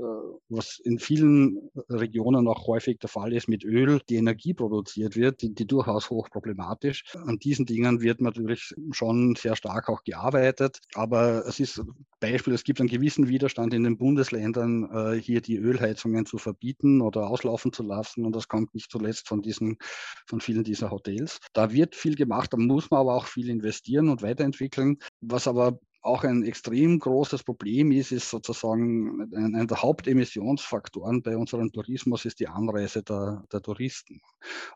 was 0.48 0.78
in 0.78 0.98
vielen 0.98 1.70
Regionen 1.88 2.48
auch 2.48 2.66
häufig 2.66 2.98
der 2.98 3.08
Fall 3.08 3.32
ist, 3.32 3.48
mit 3.48 3.64
Öl 3.64 4.00
die 4.08 4.16
Energie 4.16 4.54
produziert 4.54 5.16
wird, 5.16 5.42
die, 5.42 5.54
die 5.54 5.66
durchaus 5.66 6.10
hochproblematisch. 6.10 7.04
An 7.14 7.38
diesen 7.38 7.66
Dingen 7.66 8.00
wird 8.00 8.20
natürlich 8.20 8.74
schon 8.92 9.36
sehr 9.36 9.56
stark 9.56 9.88
auch 9.88 10.04
gearbeitet, 10.04 10.80
aber 10.94 11.44
es 11.46 11.60
ist 11.60 11.82
Beispiel, 12.20 12.54
es 12.54 12.64
gibt 12.64 12.80
einen 12.80 12.88
gewissen 12.88 13.28
Widerstand 13.28 13.74
in 13.74 13.84
den 13.84 13.98
Bundesländern, 13.98 14.88
äh, 14.90 15.20
hier 15.20 15.40
die 15.40 15.56
Ölheizungen 15.56 16.24
zu 16.26 16.38
verbieten 16.38 17.00
oder 17.00 17.28
auslaufen 17.28 17.72
zu 17.72 17.82
lassen 17.82 18.24
und 18.24 18.34
das 18.34 18.48
kommt 18.48 18.74
nicht 18.74 18.85
nicht 18.86 18.90
zuletzt 18.90 19.28
von 19.28 19.42
diesen, 19.42 19.78
von 20.26 20.40
vielen 20.40 20.64
dieser 20.64 20.90
Hotels. 20.90 21.40
Da 21.52 21.72
wird 21.72 21.94
viel 21.94 22.14
gemacht, 22.14 22.52
da 22.52 22.56
muss 22.56 22.90
man 22.90 23.00
aber 23.00 23.14
auch 23.14 23.26
viel 23.26 23.48
investieren 23.48 24.08
und 24.08 24.22
weiterentwickeln. 24.22 24.98
Was 25.20 25.48
aber 25.48 25.78
auch 26.06 26.24
ein 26.24 26.44
extrem 26.44 26.98
großes 26.98 27.42
Problem 27.42 27.92
ist, 27.92 28.12
ist 28.12 28.30
sozusagen 28.30 29.32
einer 29.34 29.66
der 29.66 29.82
Hauptemissionsfaktoren 29.82 31.22
bei 31.22 31.36
unserem 31.36 31.72
Tourismus 31.72 32.24
ist 32.24 32.40
die 32.40 32.48
Anreise 32.48 33.02
der, 33.02 33.44
der 33.52 33.60
Touristen 33.60 34.20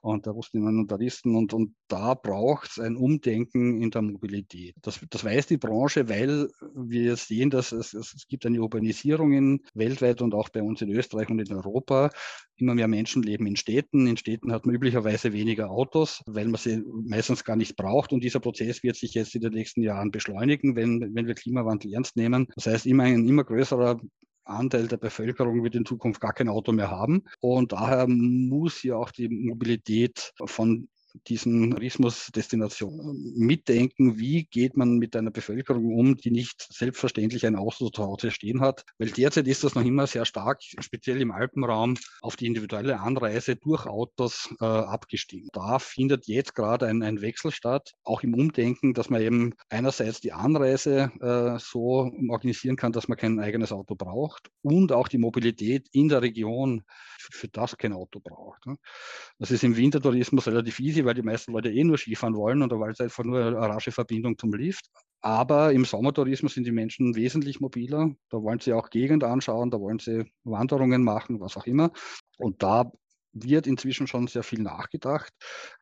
und 0.02 0.26
der 0.26 0.32
Russinnen 0.32 0.80
und 0.80 0.88
Touristen. 0.88 1.36
Und, 1.36 1.54
und 1.54 1.74
da 1.88 2.14
braucht 2.14 2.70
es 2.70 2.78
ein 2.78 2.96
Umdenken 2.96 3.80
in 3.82 3.90
der 3.90 4.02
Mobilität. 4.02 4.74
Das, 4.82 5.00
das 5.08 5.24
weiß 5.24 5.46
die 5.46 5.56
Branche, 5.56 6.08
weil 6.08 6.48
wir 6.74 7.16
sehen, 7.16 7.50
dass 7.50 7.72
es, 7.72 7.94
es 7.94 8.26
gibt 8.28 8.46
eine 8.46 8.60
Urbanisierung 8.60 9.32
in, 9.32 9.60
weltweit 9.74 10.22
und 10.22 10.34
auch 10.34 10.48
bei 10.48 10.62
uns 10.62 10.82
in 10.82 10.90
Österreich 10.90 11.28
und 11.28 11.38
in 11.38 11.54
Europa. 11.54 12.10
Immer 12.56 12.74
mehr 12.74 12.88
Menschen 12.88 13.22
leben 13.22 13.46
in 13.46 13.56
Städten. 13.56 14.06
In 14.06 14.18
Städten 14.18 14.52
hat 14.52 14.66
man 14.66 14.74
üblicherweise 14.74 15.32
weniger 15.32 15.70
Autos, 15.70 16.22
weil 16.26 16.46
man 16.46 16.60
sie 16.60 16.82
meistens 17.04 17.44
gar 17.44 17.56
nicht 17.56 17.76
braucht. 17.76 18.12
Und 18.12 18.22
dieser 18.22 18.40
Prozess 18.40 18.82
wird 18.82 18.96
sich 18.96 19.14
jetzt 19.14 19.34
in 19.34 19.40
den 19.40 19.52
nächsten 19.52 19.82
Jahren 19.82 20.10
beschleunigen, 20.10 20.76
wenn, 20.76 21.14
wenn 21.14 21.19
wir 21.26 21.34
Klimawandel 21.34 21.94
ernst 21.94 22.16
nehmen. 22.16 22.46
Das 22.54 22.66
heißt, 22.66 22.86
immer 22.86 23.04
ein 23.04 23.26
immer 23.26 23.44
größerer 23.44 24.00
Anteil 24.44 24.88
der 24.88 24.96
Bevölkerung 24.96 25.62
wird 25.62 25.74
in 25.74 25.86
Zukunft 25.86 26.20
gar 26.20 26.32
kein 26.32 26.48
Auto 26.48 26.72
mehr 26.72 26.90
haben. 26.90 27.22
Und 27.40 27.72
daher 27.72 28.06
muss 28.08 28.78
hier 28.78 28.98
auch 28.98 29.10
die 29.10 29.28
Mobilität 29.28 30.32
von 30.44 30.88
diesen 31.26 31.70
Tourismusdestinationen 31.70 33.34
mitdenken, 33.36 34.18
wie 34.18 34.44
geht 34.44 34.76
man 34.76 34.98
mit 34.98 35.16
einer 35.16 35.30
Bevölkerung 35.30 35.94
um, 35.94 36.16
die 36.16 36.30
nicht 36.30 36.66
selbstverständlich 36.72 37.46
ein 37.46 37.56
Auto 37.56 37.90
zu 37.90 38.02
Hause 38.04 38.30
stehen 38.30 38.60
hat. 38.60 38.84
Weil 38.98 39.10
derzeit 39.10 39.46
ist 39.46 39.64
das 39.64 39.74
noch 39.74 39.84
immer 39.84 40.06
sehr 40.06 40.24
stark, 40.24 40.62
speziell 40.62 41.20
im 41.20 41.30
Alpenraum, 41.30 41.96
auf 42.22 42.36
die 42.36 42.46
individuelle 42.46 43.00
Anreise 43.00 43.56
durch 43.56 43.86
Autos 43.86 44.54
äh, 44.60 44.64
abgestimmt. 44.64 45.50
Da 45.52 45.78
findet 45.78 46.26
jetzt 46.26 46.54
gerade 46.54 46.86
ein, 46.86 47.02
ein, 47.02 47.20
Wechsel 47.20 47.52
statt, 47.52 47.92
auch 48.04 48.22
im 48.22 48.34
Umdenken, 48.34 48.94
dass 48.94 49.10
man 49.10 49.20
eben 49.20 49.54
einerseits 49.68 50.20
die 50.20 50.32
Anreise 50.32 51.10
äh, 51.20 51.58
so 51.58 52.10
organisieren 52.28 52.76
kann, 52.76 52.92
dass 52.92 53.08
man 53.08 53.18
kein 53.18 53.40
eigenes 53.40 53.72
Auto 53.72 53.94
braucht 53.94 54.50
und 54.62 54.92
auch 54.92 55.08
die 55.08 55.18
Mobilität 55.18 55.88
in 55.92 56.08
der 56.08 56.22
Region 56.22 56.82
für 57.18 57.48
das 57.48 57.76
kein 57.76 57.92
Auto 57.92 58.20
braucht. 58.20 58.64
Das 59.38 59.50
ist 59.50 59.64
im 59.64 59.76
Wintertourismus 59.76 60.46
relativ 60.46 60.80
easy 60.80 60.99
easy, 61.00 61.04
weil 61.04 61.14
die 61.14 61.22
meisten 61.22 61.52
Leute 61.52 61.70
eh 61.70 61.84
nur 61.84 61.98
Skifahren 61.98 62.36
wollen 62.36 62.62
oder 62.62 62.78
weil 62.78 62.92
es 62.92 63.00
einfach 63.00 63.24
nur 63.24 63.44
eine 63.44 63.58
rasche 63.58 63.92
Verbindung 63.92 64.38
zum 64.38 64.52
Lift. 64.52 64.86
Aber 65.22 65.72
im 65.72 65.84
Sommertourismus 65.84 66.54
sind 66.54 66.66
die 66.66 66.72
Menschen 66.72 67.14
wesentlich 67.14 67.60
mobiler. 67.60 68.14
Da 68.30 68.42
wollen 68.42 68.60
sie 68.60 68.72
auch 68.72 68.90
Gegend 68.90 69.22
anschauen, 69.22 69.70
da 69.70 69.78
wollen 69.78 69.98
sie 69.98 70.30
Wanderungen 70.44 71.04
machen, 71.04 71.40
was 71.40 71.56
auch 71.56 71.66
immer. 71.66 71.90
Und 72.38 72.62
da 72.62 72.90
wird 73.32 73.68
inzwischen 73.68 74.08
schon 74.08 74.26
sehr 74.26 74.42
viel 74.42 74.60
nachgedacht, 74.60 75.32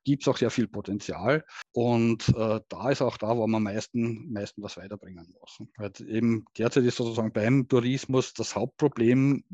gibt 0.04 0.22
es 0.22 0.28
auch 0.28 0.36
sehr 0.36 0.50
viel 0.50 0.68
Potenzial 0.68 1.46
und 1.72 2.28
äh, 2.36 2.60
da 2.68 2.90
ist 2.90 3.00
auch 3.00 3.16
da, 3.16 3.38
wo 3.38 3.46
man 3.46 3.66
am 3.66 3.72
meisten, 3.72 4.30
meisten 4.30 4.62
was 4.62 4.76
weiterbringen 4.76 5.34
muss. 5.40 5.66
Weil 5.78 5.92
eben 6.06 6.44
derzeit 6.58 6.84
ist 6.84 6.96
sozusagen 6.96 7.32
beim 7.32 7.66
Tourismus 7.66 8.34
das 8.34 8.54
Hauptproblem 8.54 9.44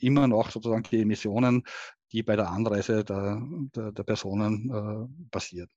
immer 0.00 0.26
noch 0.26 0.50
sozusagen 0.50 0.82
die 0.90 1.02
Emissionen, 1.02 1.62
die 2.16 2.22
bei 2.22 2.34
der 2.34 2.48
Anreise 2.48 3.04
der, 3.04 3.42
der, 3.74 3.92
der 3.92 4.02
Personen 4.02 4.70
äh, 4.70 5.28
passiert. 5.30 5.70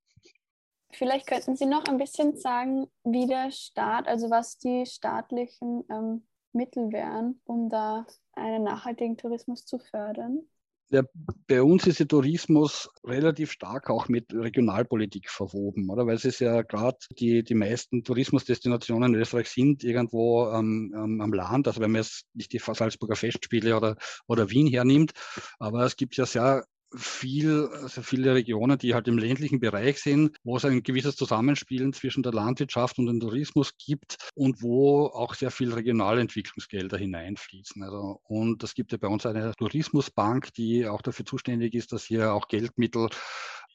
Vielleicht 0.92 1.28
könnten 1.28 1.58
Sie 1.58 1.66
noch 1.66 1.84
ein 1.86 1.98
bisschen 1.98 2.38
sagen, 2.38 2.88
wie 3.04 3.28
der 3.28 3.52
Staat, 3.52 4.08
also 4.08 4.30
was 4.30 4.58
die 4.58 4.86
staatlichen 4.86 5.84
ähm, 5.92 6.26
Mittel 6.54 6.92
wären, 6.94 7.42
um 7.44 7.70
da 7.70 8.08
einen 8.32 8.64
nachhaltigen 8.64 9.18
Tourismus 9.18 9.66
zu 9.66 9.80
fördern. 9.80 10.48
Ja, 10.92 11.04
bei 11.48 11.62
uns 11.62 11.86
ist 11.86 12.00
der 12.00 12.08
Tourismus 12.08 12.90
relativ 13.04 13.52
stark 13.52 13.92
auch 13.92 14.08
mit 14.08 14.34
Regionalpolitik 14.34 15.30
verwoben, 15.30 15.88
oder? 15.88 16.08
Weil 16.08 16.16
es 16.16 16.26
ist 16.26 16.40
ja 16.40 16.64
gerade 16.64 16.98
die, 17.12 17.44
die 17.44 17.54
meisten 17.54 18.04
Tourismusdestinationen 18.04 19.14
in 19.14 19.22
Österreich 19.22 19.50
sind 19.50 19.84
irgendwo 19.84 20.50
ähm, 20.50 21.20
am 21.22 21.32
Land. 21.32 21.68
Also 21.68 21.80
wenn 21.80 21.92
man 21.92 22.02
jetzt 22.02 22.26
nicht 22.34 22.52
die 22.54 22.58
Salzburger 22.58 23.16
Festspiele 23.16 23.78
oder, 23.78 23.98
oder 24.28 24.50
Wien 24.50 24.66
hernimmt, 24.66 25.12
aber 25.60 25.86
es 25.86 25.96
gibt 25.96 26.16
ja 26.18 26.26
sehr 26.26 26.66
viel, 26.96 27.70
also 27.82 28.02
viele 28.02 28.34
Regionen, 28.34 28.78
die 28.78 28.94
halt 28.94 29.08
im 29.08 29.18
ländlichen 29.18 29.60
Bereich 29.60 30.00
sind, 30.00 30.38
wo 30.44 30.58
es 30.58 30.66
ein 30.66 30.84
gewisses 30.84 31.16
Zusammenspielen 31.16 31.94
zwischen 31.94 32.24
der 32.24 32.34
Landwirtschaft 32.34 32.98
und 33.00 33.08
dem 33.08 33.20
Tourismus 33.20 33.74
gibt 33.78 34.18
und 34.36 34.62
wo 34.62 35.06
auch 35.08 35.36
sehr 35.36 35.52
viel 35.52 35.74
Regionalentwicklungsgelder 35.74 36.98
hineinfließen. 36.98 37.84
Also, 37.84 38.22
und 38.24 38.64
es 38.64 38.74
gibt 38.74 38.92
ja 38.92 38.98
bei 38.98 39.08
uns 39.08 39.26
eine 39.26 39.54
Tourismusbank, 39.56 40.54
die 40.54 40.88
auch 40.88 41.02
dafür 41.02 41.26
zuständig 41.26 41.76
ist, 41.76 41.92
dass 41.92 42.04
hier 42.04 42.34
auch 42.34 42.48
Geldmittel 42.48 43.10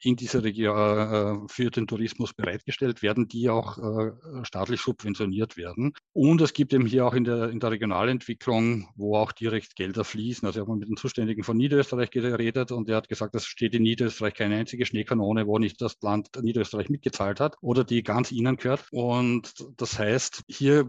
in 0.03 0.17
dieser 0.17 0.45
Region 0.45 0.75
äh, 0.77 1.49
für 1.49 1.71
den 1.71 1.87
Tourismus 1.87 2.35
bereitgestellt 2.35 3.03
werden, 3.03 3.29
die 3.29 3.49
auch 3.49 3.79
äh, 3.79 4.13
staatlich 4.45 4.81
subventioniert 4.81 5.57
werden. 5.57 5.93
Und 6.13 6.41
es 6.41 6.53
gibt 6.53 6.73
eben 6.73 6.87
hier 6.87 7.07
auch 7.07 7.15
in 7.15 7.25
der, 7.25 7.51
in 7.51 7.61
der 7.61 7.71
Regionalentwicklung, 7.71 8.89
wo 8.97 9.17
auch 9.17 9.33
direkt 9.33 9.77
Gelder 9.77 10.05
fließen. 10.05 10.47
Also 10.47 10.61
ich 10.61 10.67
habe 10.67 10.79
mit 10.79 10.89
dem 10.89 10.97
Zuständigen 10.97 11.43
von 11.43 11.57
Niederösterreich 11.57 12.11
geredet 12.11 12.73
und 12.73 12.89
er 12.89 12.97
hat 12.97 13.09
gesagt, 13.09 13.35
es 13.35 13.47
steht 13.47 13.75
in 13.75 13.83
Niederösterreich 13.83 14.35
keine 14.35 14.57
einzige 14.57 14.87
Schneekanone, 14.87 15.47
wo 15.47 15.59
nicht 15.59 15.81
das 15.81 15.97
Land 16.03 16.29
Niederösterreich 16.41 16.89
mitgezahlt 16.89 17.41
hat 17.41 17.57
oder 17.61 17.85
die 17.85 18.03
ganz 18.03 18.33
ihnen 18.33 18.57
gehört. 18.57 18.87
Und 18.91 19.55
das 19.77 19.99
heißt, 19.99 20.43
hier 20.49 20.89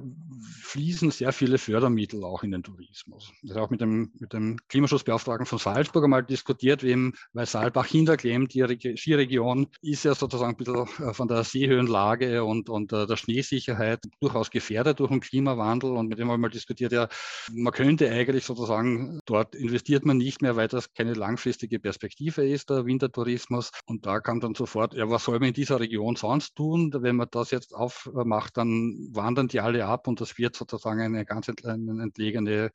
fließen 0.62 1.12
sehr 1.12 1.32
viele 1.32 1.58
Fördermittel 1.58 2.24
auch 2.24 2.44
in 2.44 2.52
den 2.52 2.64
Tourismus. 2.64 3.32
Habe 3.50 3.62
auch 3.62 3.70
mit 3.70 3.82
dem, 3.82 4.12
mit 4.20 4.34
dem 4.34 4.58
Klimaschutzbeauftragten 4.68 5.46
von 5.46 5.60
Salzburg 5.60 6.04
einmal 6.04 6.24
diskutiert, 6.24 6.84
wem, 6.84 7.14
weil 7.34 7.46
Saalbach-Hinterklemm 7.46 8.48
die 8.48 8.62
Skiregion 8.98 9.68
ist 9.82 10.06
ja 10.06 10.16
sozusagen 10.16 10.54
ein 10.54 10.58
bisschen 10.58 10.88
äh, 11.06 11.14
von 11.14 11.28
der 11.28 11.44
Seehöhenlage 11.44 12.44
und, 12.44 12.70
und 12.70 12.94
äh, 12.94 13.06
der 13.06 13.18
Schneesicherheit 13.18 14.00
durchaus 14.20 14.50
gefährdet 14.50 15.00
durch 15.00 15.10
den 15.12 15.20
Klimawandel. 15.20 15.92
Und 15.92 16.08
mit 16.08 16.20
dem 16.20 16.30
haben 16.30 16.36
wir 16.36 16.48
mal 16.48 16.50
diskutiert, 16.50 16.92
ja, 16.92 17.08
man 17.52 17.74
könnte 17.74 18.10
eigentlich 18.10 18.46
sozusagen, 18.46 19.20
dort 19.26 19.56
investiert 19.56 20.06
man 20.06 20.18
nicht 20.18 20.42
mehr, 20.42 20.56
weil 20.56 20.68
das 20.68 20.94
keine 20.94 21.14
langfristige 21.14 21.80
Perspektive 21.80 22.48
ist, 22.48 22.70
der 22.70 22.86
Wintertourismus. 22.86 23.72
Und 23.86 24.06
da 24.06 24.20
kam 24.20 24.40
dann 24.40 24.56
sofort, 24.56 24.94
ja, 24.94 25.10
was 25.10 25.26
soll 25.26 25.40
man 25.40 25.50
in 25.50 25.54
dieser 25.54 25.80
Region 25.80 26.16
sonst 26.16 26.56
tun? 26.56 26.92
Wenn 26.94 27.16
man 27.16 27.28
das 27.32 27.52
jetzt 27.52 27.74
aufmacht, 27.74 28.58
dann 28.58 29.10
wandern 29.12 29.48
die 29.48 29.60
alle 29.60 29.86
ab 29.86 30.08
und 30.08 30.22
das 30.22 30.38
wird 30.38 30.56
sozusagen 30.56 31.02
eine 31.02 31.26
ganz 31.26 31.48
entlegene 31.48 32.72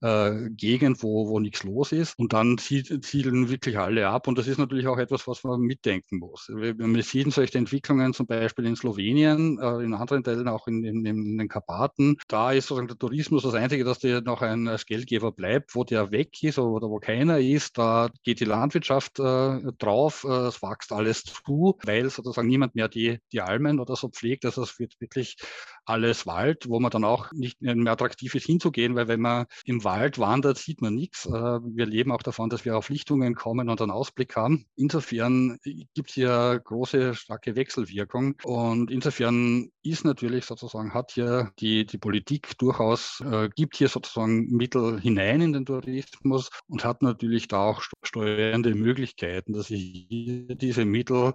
äh, 0.00 0.50
Gegend, 0.50 1.02
wo, 1.02 1.28
wo 1.28 1.40
nichts 1.40 1.64
los 1.64 1.92
ist. 1.92 2.18
Und 2.18 2.32
dann 2.32 2.58
siedeln 2.58 3.48
wirklich 3.48 3.78
alle 3.78 4.08
ab. 4.08 4.28
Und 4.28 4.38
das 4.38 4.46
ist 4.46 4.58
natürlich 4.58 4.86
auch 4.86 4.98
etwas, 4.98 5.26
was 5.26 5.44
man 5.44 5.51
mitdenken 5.58 6.18
muss. 6.18 6.48
Wir 6.48 7.02
sehen 7.02 7.30
solche 7.30 7.58
Entwicklungen 7.58 8.12
zum 8.12 8.26
Beispiel 8.26 8.66
in 8.66 8.76
Slowenien, 8.76 9.58
äh, 9.58 9.82
in 9.82 9.94
anderen 9.94 10.24
Teilen 10.24 10.48
auch 10.48 10.66
in, 10.66 10.84
in, 10.84 11.04
in, 11.04 11.38
den 11.38 11.48
Karpaten. 11.48 12.16
Da 12.28 12.52
ist 12.52 12.66
sozusagen 12.66 12.88
der 12.88 12.98
Tourismus 12.98 13.42
das 13.42 13.54
Einzige, 13.54 13.84
dass 13.84 13.98
der 13.98 14.20
noch 14.20 14.42
ein 14.42 14.68
als 14.68 14.86
Geldgeber 14.86 15.32
bleibt. 15.32 15.74
Wo 15.74 15.84
der 15.84 16.10
weg 16.10 16.42
ist 16.42 16.58
oder 16.58 16.88
wo 16.88 16.98
keiner 16.98 17.38
ist, 17.38 17.78
da 17.78 18.10
geht 18.24 18.40
die 18.40 18.44
Landwirtschaft 18.44 19.18
äh, 19.18 19.72
drauf, 19.78 20.24
äh, 20.24 20.46
es 20.46 20.62
wächst 20.62 20.92
alles 20.92 21.24
zu, 21.24 21.78
weil 21.84 22.08
sozusagen 22.10 22.48
niemand 22.48 22.74
mehr 22.74 22.88
die, 22.88 23.18
die 23.32 23.40
Almen 23.40 23.80
oder 23.80 23.96
so 23.96 24.08
pflegt. 24.08 24.44
Also 24.44 24.62
es 24.62 24.78
wird 24.78 25.00
wirklich 25.00 25.36
alles 25.84 26.26
Wald, 26.26 26.68
wo 26.68 26.78
man 26.80 26.90
dann 26.90 27.04
auch 27.04 27.32
nicht 27.32 27.60
mehr 27.60 27.92
attraktiv 27.92 28.34
ist 28.34 28.46
hinzugehen, 28.46 28.94
weil 28.94 29.08
wenn 29.08 29.20
man 29.20 29.46
im 29.64 29.84
Wald 29.84 30.18
wandert, 30.18 30.58
sieht 30.58 30.80
man 30.80 30.94
nichts. 30.94 31.26
Äh, 31.26 31.30
wir 31.30 31.86
leben 31.86 32.12
auch 32.12 32.22
davon, 32.22 32.50
dass 32.50 32.64
wir 32.64 32.76
auf 32.76 32.88
Lichtungen 32.88 33.34
kommen 33.34 33.68
und 33.68 33.80
einen 33.80 33.90
Ausblick 33.90 34.36
haben. 34.36 34.66
Insofern 34.76 35.41
gibt 35.94 36.10
es 36.10 36.14
hier 36.14 36.60
große, 36.64 37.14
starke 37.14 37.56
Wechselwirkung. 37.56 38.34
Und 38.44 38.90
insofern 38.90 39.70
ist 39.82 40.04
natürlich 40.04 40.44
sozusagen, 40.44 40.94
hat 40.94 41.12
hier 41.12 41.50
die, 41.58 41.86
die 41.86 41.98
Politik 41.98 42.56
durchaus, 42.58 43.20
äh, 43.20 43.48
gibt 43.54 43.76
hier 43.76 43.88
sozusagen 43.88 44.46
Mittel 44.48 45.00
hinein 45.00 45.40
in 45.40 45.52
den 45.52 45.66
Tourismus 45.66 46.50
und 46.68 46.84
hat 46.84 47.02
natürlich 47.02 47.48
da 47.48 47.64
auch 47.64 47.82
steuernde 48.02 48.74
Möglichkeiten, 48.74 49.52
dass 49.52 49.66
sie 49.66 50.46
diese 50.60 50.84
Mittel 50.84 51.34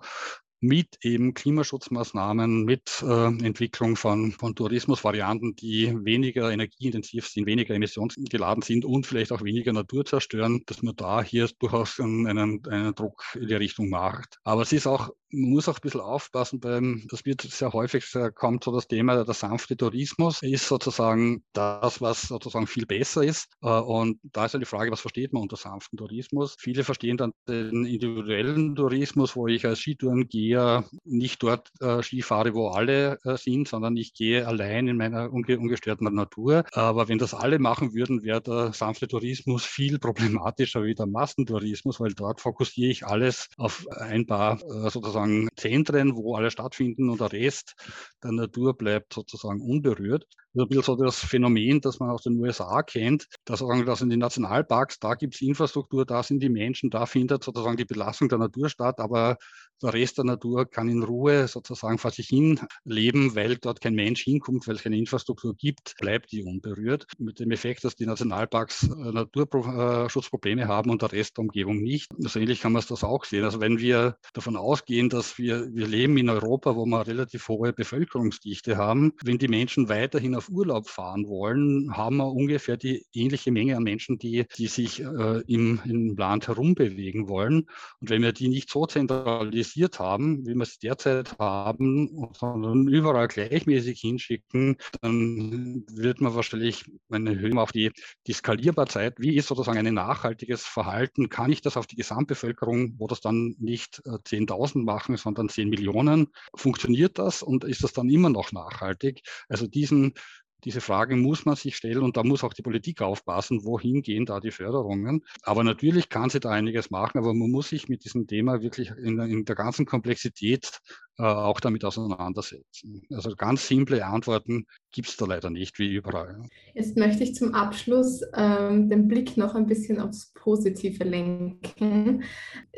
mit 0.59 0.97
eben 1.03 1.33
Klimaschutzmaßnahmen, 1.33 2.63
mit 2.63 3.03
äh, 3.03 3.27
Entwicklung 3.27 3.95
von, 3.95 4.31
von 4.31 4.55
Tourismusvarianten, 4.55 5.55
die 5.55 5.93
weniger 6.03 6.51
energieintensiv 6.51 7.27
sind, 7.27 7.45
weniger 7.45 7.75
emissionsgeladen 7.75 8.63
sind 8.63 8.85
und 8.85 9.05
vielleicht 9.05 9.31
auch 9.31 9.43
weniger 9.43 9.73
Natur 9.73 10.05
zerstören, 10.05 10.63
dass 10.65 10.81
man 10.81 10.95
da 10.95 11.21
hier 11.21 11.49
durchaus 11.59 11.99
einen, 11.99 12.65
einen 12.67 12.95
Druck 12.95 13.23
in 13.35 13.47
die 13.47 13.53
Richtung 13.53 13.89
macht. 13.89 14.39
Aber 14.43 14.63
es 14.63 14.73
ist 14.73 14.87
auch 14.87 15.11
man 15.31 15.49
muss 15.51 15.67
auch 15.67 15.75
ein 15.75 15.81
bisschen 15.81 16.01
aufpassen 16.01 16.59
beim, 16.59 17.05
das 17.09 17.25
wird 17.25 17.41
sehr 17.41 17.73
häufig, 17.73 18.05
kommt 18.35 18.63
so 18.63 18.71
das 18.73 18.87
Thema, 18.87 19.23
der 19.23 19.33
sanfte 19.33 19.75
Tourismus 19.75 20.41
ist 20.41 20.67
sozusagen 20.67 21.43
das, 21.53 22.01
was 22.01 22.23
sozusagen 22.23 22.67
viel 22.67 22.85
besser 22.85 23.23
ist. 23.23 23.47
Äh, 23.61 23.69
und 23.69 24.19
da 24.23 24.45
ist 24.45 24.53
ja 24.53 24.59
die 24.59 24.65
Frage, 24.65 24.91
was 24.91 25.01
versteht 25.01 25.33
man 25.33 25.43
unter 25.43 25.57
sanften 25.57 25.97
Tourismus? 25.97 26.55
Viele 26.59 26.83
verstehen 26.83 27.17
dann 27.17 27.33
den 27.47 27.85
individuellen 27.85 28.75
Tourismus, 28.75 29.35
wo 29.35 29.47
ich 29.47 29.65
als 29.65 29.79
Skitourengeher 29.79 30.85
nicht 31.03 31.43
dort 31.43 31.69
äh, 31.81 32.01
Ski 32.01 32.21
fahre, 32.21 32.53
wo 32.53 32.69
alle 32.69 33.19
äh, 33.23 33.37
sind, 33.37 33.67
sondern 33.67 33.97
ich 33.97 34.13
gehe 34.13 34.47
allein 34.47 34.87
in 34.87 34.97
meiner 34.97 35.31
unge 35.31 35.59
ungestörten 35.59 36.13
Natur. 36.13 36.63
Aber 36.71 37.09
wenn 37.09 37.17
das 37.17 37.33
alle 37.33 37.59
machen 37.59 37.93
würden, 37.93 38.23
wäre 38.23 38.41
der 38.41 38.73
sanfte 38.73 39.07
Tourismus 39.07 39.65
viel 39.65 39.99
problematischer 39.99 40.83
wie 40.83 40.95
der 40.95 41.07
Massentourismus, 41.07 41.99
weil 41.99 42.13
dort 42.13 42.41
fokussiere 42.41 42.91
ich 42.91 43.05
alles 43.05 43.49
auf 43.57 43.85
ein 43.91 44.25
paar 44.25 44.59
sozusagen 44.89 45.16
sozusagen 45.17 45.47
Zentren, 45.55 46.15
wo 46.15 46.35
alle 46.35 46.51
stattfinden 46.51 47.09
und 47.09 47.19
der 47.19 47.31
Rest 47.31 47.75
der 48.23 48.31
Natur 48.31 48.77
bleibt 48.77 49.13
sozusagen 49.13 49.61
unberührt. 49.61 50.25
Das 50.53 50.63
ist 50.63 50.65
ein 50.65 50.69
bisschen 50.69 50.83
so 50.83 50.95
das 50.95 51.19
Phänomen, 51.19 51.81
das 51.81 51.99
man 51.99 52.09
aus 52.09 52.23
den 52.23 52.39
USA 52.39 52.81
kennt, 52.81 53.27
dass 53.45 53.59
sagen, 53.59 53.85
dass 53.85 54.01
in 54.01 54.09
den 54.09 54.19
Nationalparks, 54.19 54.99
da 54.99 55.13
gibt 55.13 55.35
es 55.35 55.41
Infrastruktur, 55.41 56.05
da 56.05 56.23
sind 56.23 56.41
die 56.41 56.49
Menschen, 56.49 56.89
da 56.89 57.05
findet 57.05 57.43
sozusagen 57.43 57.77
die 57.77 57.85
Belastung 57.85 58.27
der 58.29 58.39
Natur 58.39 58.69
statt, 58.69 58.99
aber 58.99 59.37
der 59.83 59.93
Rest 59.93 60.17
der 60.17 60.25
Natur 60.25 60.65
kann 60.65 60.89
in 60.89 61.03
Ruhe 61.03 61.47
sozusagen 61.47 61.99
vor 61.99 62.09
sich 62.09 62.27
hin 62.27 62.59
leben, 62.83 63.35
weil 63.35 63.57
dort 63.57 63.81
kein 63.81 63.93
Mensch 63.93 64.23
hinkommt, 64.23 64.67
weil 64.67 64.75
es 64.75 64.83
keine 64.83 64.97
Infrastruktur 64.97 65.55
gibt, 65.55 65.93
bleibt 65.99 66.31
die 66.31 66.43
unberührt. 66.43 67.05
Mit 67.19 67.39
dem 67.39 67.51
Effekt, 67.51 67.83
dass 67.83 67.95
die 67.95 68.07
Nationalparks 68.07 68.89
äh, 68.89 69.11
Naturschutzprobleme 69.11 70.67
haben 70.67 70.89
und 70.89 71.03
der 71.03 71.11
Rest 71.11 71.37
der 71.37 71.43
Umgebung 71.43 71.77
nicht. 71.77 72.09
So 72.17 72.39
ähnlich 72.39 72.61
kann 72.61 72.71
man 72.71 72.83
das 72.87 73.03
auch 73.03 73.25
sehen. 73.25 73.43
Also 73.43 73.61
wenn 73.61 73.77
wir 73.79 74.17
davon 74.33 74.55
ausgehen, 74.55 75.06
dass 75.09 75.37
wir, 75.37 75.67
wir 75.73 75.87
leben 75.87 76.17
in 76.17 76.29
Europa, 76.29 76.75
wo 76.75 76.85
wir 76.85 77.07
relativ 77.07 77.47
hohe 77.47 77.73
Bevölkerungsdichte 77.73 78.77
haben, 78.77 79.13
wenn 79.23 79.37
die 79.37 79.47
Menschen 79.47 79.89
weiterhin 79.89 80.35
auf 80.35 80.49
Urlaub 80.49 80.87
fahren 80.87 81.27
wollen, 81.27 81.95
haben 81.95 82.17
wir 82.17 82.31
ungefähr 82.31 82.77
die 82.77 83.05
ähnliche 83.13 83.51
Menge 83.51 83.77
an 83.77 83.83
Menschen, 83.83 84.17
die, 84.17 84.45
die 84.57 84.67
sich 84.67 85.01
äh, 85.01 85.41
im, 85.47 85.79
im 85.85 86.15
Land 86.15 86.47
herumbewegen 86.47 87.27
wollen. 87.27 87.67
Und 87.99 88.09
wenn 88.09 88.21
wir 88.21 88.33
die 88.33 88.47
nicht 88.47 88.69
so 88.69 88.85
zentralisiert 88.85 89.99
haben, 89.99 90.45
wie 90.45 90.55
wir 90.55 90.63
es 90.63 90.79
derzeit 90.79 91.37
haben, 91.39 92.29
sondern 92.33 92.87
überall 92.87 93.27
gleichmäßig 93.27 93.99
hinschicken, 93.99 94.77
dann 95.01 95.83
wird 95.91 96.21
man 96.21 96.35
wahrscheinlich 96.35 96.85
eine 97.09 97.37
Höhe 97.37 97.57
auf 97.57 97.71
die, 97.71 97.91
die 98.27 98.33
Skalierbarkeit. 98.33 99.15
Wie 99.17 99.35
ist 99.35 99.47
sozusagen 99.47 99.77
ein 99.77 99.93
nachhaltiges 99.93 100.65
Verhalten? 100.65 101.29
Kann 101.29 101.51
ich 101.51 101.61
das 101.61 101.77
auf 101.77 101.87
die 101.87 101.95
Gesamtbevölkerung, 101.95 102.95
wo 102.97 103.07
das 103.07 103.21
dann 103.21 103.55
nicht 103.59 104.01
10.000 104.05 104.81
äh, 104.81 104.83
machen, 104.97 105.15
sondern 105.15 105.47
10 105.47 105.69
Millionen? 105.69 106.33
Funktioniert 106.55 107.19
das 107.19 107.43
und 107.43 107.63
ist 107.63 107.83
das 107.83 107.93
dann 107.93 108.09
immer 108.09 108.29
noch 108.29 108.51
nachhaltig? 108.51 109.21
Also 109.47 109.67
diesen 109.67 110.13
Diese 110.63 110.81
Frage 110.81 111.15
muss 111.15 111.45
man 111.45 111.55
sich 111.55 111.75
stellen 111.75 112.01
und 112.03 112.17
da 112.17 112.23
muss 112.23 112.43
auch 112.43 112.53
die 112.53 112.63
Politik 112.63 113.01
aufpassen, 113.01 113.63
wohin 113.63 114.01
gehen 114.01 114.25
da 114.25 114.39
die 114.39 114.51
Förderungen. 114.51 115.23
Aber 115.43 115.63
natürlich 115.63 116.09
kann 116.09 116.29
sie 116.29 116.39
da 116.39 116.49
einiges 116.49 116.89
machen, 116.89 117.19
aber 117.19 117.33
man 117.33 117.51
muss 117.51 117.69
sich 117.69 117.89
mit 117.89 118.03
diesem 118.03 118.27
Thema 118.27 118.61
wirklich 118.61 118.91
in, 118.91 119.19
in 119.19 119.45
der 119.45 119.55
ganzen 119.55 119.85
Komplexität 119.85 120.79
äh, 121.19 121.23
auch 121.23 121.59
damit 121.59 121.83
auseinandersetzen. 121.83 123.03
Also 123.11 123.35
ganz 123.35 123.67
simple 123.67 124.05
Antworten 124.05 124.65
gibt 124.91 125.09
es 125.09 125.17
da 125.17 125.25
leider 125.25 125.49
nicht, 125.49 125.77
wie 125.79 125.93
überall. 125.93 126.43
Jetzt 126.73 126.97
möchte 126.97 127.23
ich 127.23 127.35
zum 127.35 127.53
Abschluss 127.53 128.21
ähm, 128.35 128.89
den 128.89 129.07
Blick 129.07 129.37
noch 129.37 129.55
ein 129.55 129.67
bisschen 129.67 129.99
aufs 129.99 130.31
Positive 130.33 131.03
lenken. 131.03 132.23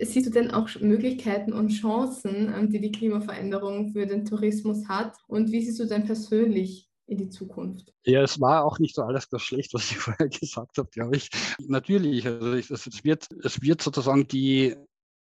Siehst 0.01 0.27
du 0.27 0.31
denn 0.31 0.51
auch 0.51 0.69
Möglichkeiten 0.79 1.53
und 1.53 1.69
Chancen, 1.69 2.53
ähm, 2.53 2.69
die 2.69 2.81
die 2.81 2.91
Klimaveränderung 2.91 3.93
für 3.93 4.05
den 4.05 4.25
Tourismus 4.25 4.87
hat? 4.87 5.17
Und 5.27 5.51
wie 5.51 5.61
siehst 5.61 5.79
du 5.79 5.85
denn 5.85 6.05
persönlich 6.05 6.88
in 7.09 7.17
die 7.17 7.29
Zukunft. 7.29 7.93
Ja, 8.05 8.21
es 8.21 8.39
war 8.39 8.63
auch 8.63 8.79
nicht 8.79 8.95
so 8.95 9.01
alles 9.01 9.27
das 9.29 9.41
schlecht, 9.41 9.73
was 9.73 9.91
ich 9.91 9.97
vorher 9.97 10.29
gesagt 10.29 10.77
habe, 10.77 10.89
glaube 10.91 11.15
ich. 11.15 11.29
Natürlich, 11.67 12.25
also 12.25 12.53
es, 12.53 13.03
wird, 13.03 13.27
es 13.43 13.61
wird 13.61 13.81
sozusagen 13.81 14.27
die 14.27 14.75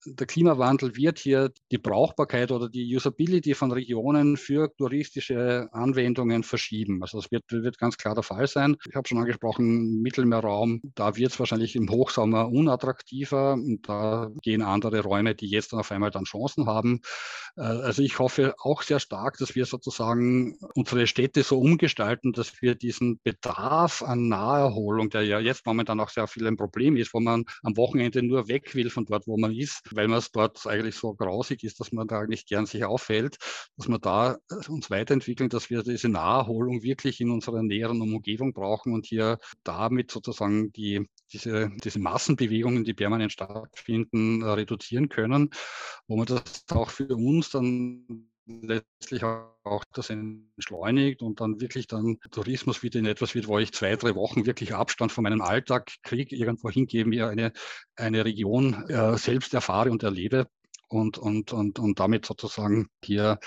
der 0.06 0.26
Klimawandel 0.26 0.96
wird 0.96 1.18
hier 1.18 1.52
die 1.70 1.78
Brauchbarkeit 1.78 2.52
oder 2.52 2.68
die 2.68 2.94
Usability 2.94 3.54
von 3.54 3.72
Regionen 3.72 4.36
für 4.36 4.74
touristische 4.76 5.68
Anwendungen 5.72 6.42
verschieben. 6.42 7.02
Also 7.02 7.20
das 7.20 7.30
wird, 7.30 7.44
wird 7.50 7.78
ganz 7.78 7.96
klar 7.96 8.14
der 8.14 8.22
Fall 8.22 8.46
sein. 8.46 8.76
Ich 8.88 8.94
habe 8.94 9.08
schon 9.08 9.18
angesprochen, 9.18 10.02
Mittelmeerraum, 10.02 10.80
da 10.94 11.16
wird 11.16 11.32
es 11.32 11.38
wahrscheinlich 11.38 11.76
im 11.76 11.90
Hochsommer 11.90 12.48
unattraktiver 12.48 13.54
und 13.54 13.88
da 13.88 14.30
gehen 14.42 14.62
andere 14.62 15.00
Räume, 15.00 15.34
die 15.34 15.48
jetzt 15.48 15.72
dann 15.72 15.80
auf 15.80 15.92
einmal 15.92 16.10
dann 16.10 16.24
Chancen 16.24 16.66
haben. 16.66 17.00
Äh, 17.56 17.62
also 17.62 18.02
ich 18.02 18.18
hoffe 18.18 18.54
auch 18.58 18.82
sehr 18.82 19.00
stark, 19.00 19.38
dass 19.38 19.54
wir 19.54 19.66
sozusagen 19.66 20.56
unsere 20.74 21.06
Städte 21.06 21.42
so 21.42 21.58
umgestalten, 21.58 22.32
dass 22.32 22.60
wir 22.62 22.74
diesen 22.74 23.20
Bedarf 23.22 24.02
an 24.02 24.28
Naherholung, 24.28 25.10
der 25.10 25.22
ja 25.22 25.40
jetzt 25.40 25.66
momentan 25.66 26.00
auch 26.00 26.10
sehr 26.10 26.26
viel 26.26 26.46
ein 26.46 26.56
Problem 26.56 26.96
ist, 26.96 27.14
wo 27.14 27.20
man 27.20 27.44
am 27.62 27.76
Wochenende 27.76 28.22
nur 28.22 28.48
weg 28.48 28.74
will 28.74 28.90
von 28.90 29.06
dort, 29.06 29.26
wo 29.26 29.36
man 29.36 29.52
ist, 29.52 29.82
weil 29.96 30.08
man 30.08 30.18
es 30.18 30.30
dort 30.30 30.66
eigentlich 30.66 30.96
so 30.96 31.14
grausig 31.14 31.64
ist, 31.64 31.80
dass 31.80 31.92
man 31.92 32.06
da 32.06 32.20
eigentlich 32.20 32.46
gern 32.46 32.66
sich 32.66 32.84
aufhält, 32.84 33.36
dass 33.76 33.88
wir 33.88 33.98
da 33.98 34.36
äh, 34.50 34.68
uns 34.68 34.90
weiterentwickeln, 34.90 35.48
dass 35.48 35.70
wir 35.70 35.82
diese 35.82 36.08
Naherholung 36.08 36.82
wirklich 36.82 37.20
in 37.20 37.30
unserer 37.30 37.62
näheren 37.62 38.00
Umgebung 38.00 38.52
brauchen 38.52 38.92
und 38.92 39.06
hier 39.06 39.38
damit 39.64 40.10
sozusagen 40.10 40.72
die, 40.72 41.08
diese, 41.32 41.70
diese 41.82 41.98
Massenbewegungen, 41.98 42.84
die 42.84 42.94
permanent 42.94 43.32
stattfinden, 43.32 44.42
äh, 44.42 44.46
reduzieren 44.50 45.08
können, 45.08 45.50
wo 46.06 46.16
man 46.16 46.26
das 46.26 46.42
auch 46.70 46.90
für 46.90 47.08
uns 47.16 47.50
dann 47.50 48.28
letztlich 48.46 49.24
auch 49.24 49.84
das 49.92 50.10
entschleunigt 50.10 51.22
und 51.22 51.40
dann 51.40 51.60
wirklich 51.60 51.86
dann 51.86 52.18
Tourismus 52.30 52.82
wieder 52.82 52.98
in 52.98 53.06
etwas 53.06 53.34
wird, 53.34 53.48
wo 53.48 53.58
ich 53.58 53.72
zwei, 53.72 53.96
drei 53.96 54.14
Wochen 54.14 54.46
wirklich 54.46 54.74
Abstand 54.74 55.12
von 55.12 55.24
meinem 55.24 55.42
Alltag 55.42 55.92
kriege, 56.02 56.36
irgendwo 56.36 56.70
hingeben, 56.70 57.10
mir 57.10 57.28
eine, 57.28 57.52
eine 57.96 58.24
Region 58.24 58.88
äh, 58.88 59.16
selbst 59.18 59.52
erfahre 59.54 59.90
und 59.90 60.02
erlebe 60.02 60.46
und, 60.88 61.18
und, 61.18 61.52
und, 61.52 61.78
und 61.78 61.98
damit 61.98 62.26
sozusagen 62.26 62.88
hier 63.02 63.38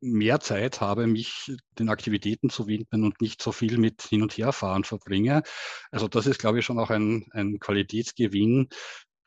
mehr 0.00 0.40
Zeit 0.40 0.80
habe, 0.80 1.06
mich 1.06 1.52
den 1.78 1.88
Aktivitäten 1.88 2.48
zu 2.50 2.66
widmen 2.66 3.04
und 3.04 3.20
nicht 3.20 3.42
so 3.42 3.52
viel 3.52 3.78
mit 3.78 4.02
Hin- 4.02 4.22
und 4.22 4.36
Herfahren 4.36 4.84
verbringe. 4.84 5.42
Also 5.90 6.08
das 6.08 6.26
ist, 6.26 6.38
glaube 6.38 6.58
ich, 6.58 6.64
schon 6.64 6.78
auch 6.78 6.90
ein, 6.90 7.26
ein 7.32 7.58
Qualitätsgewinn, 7.58 8.68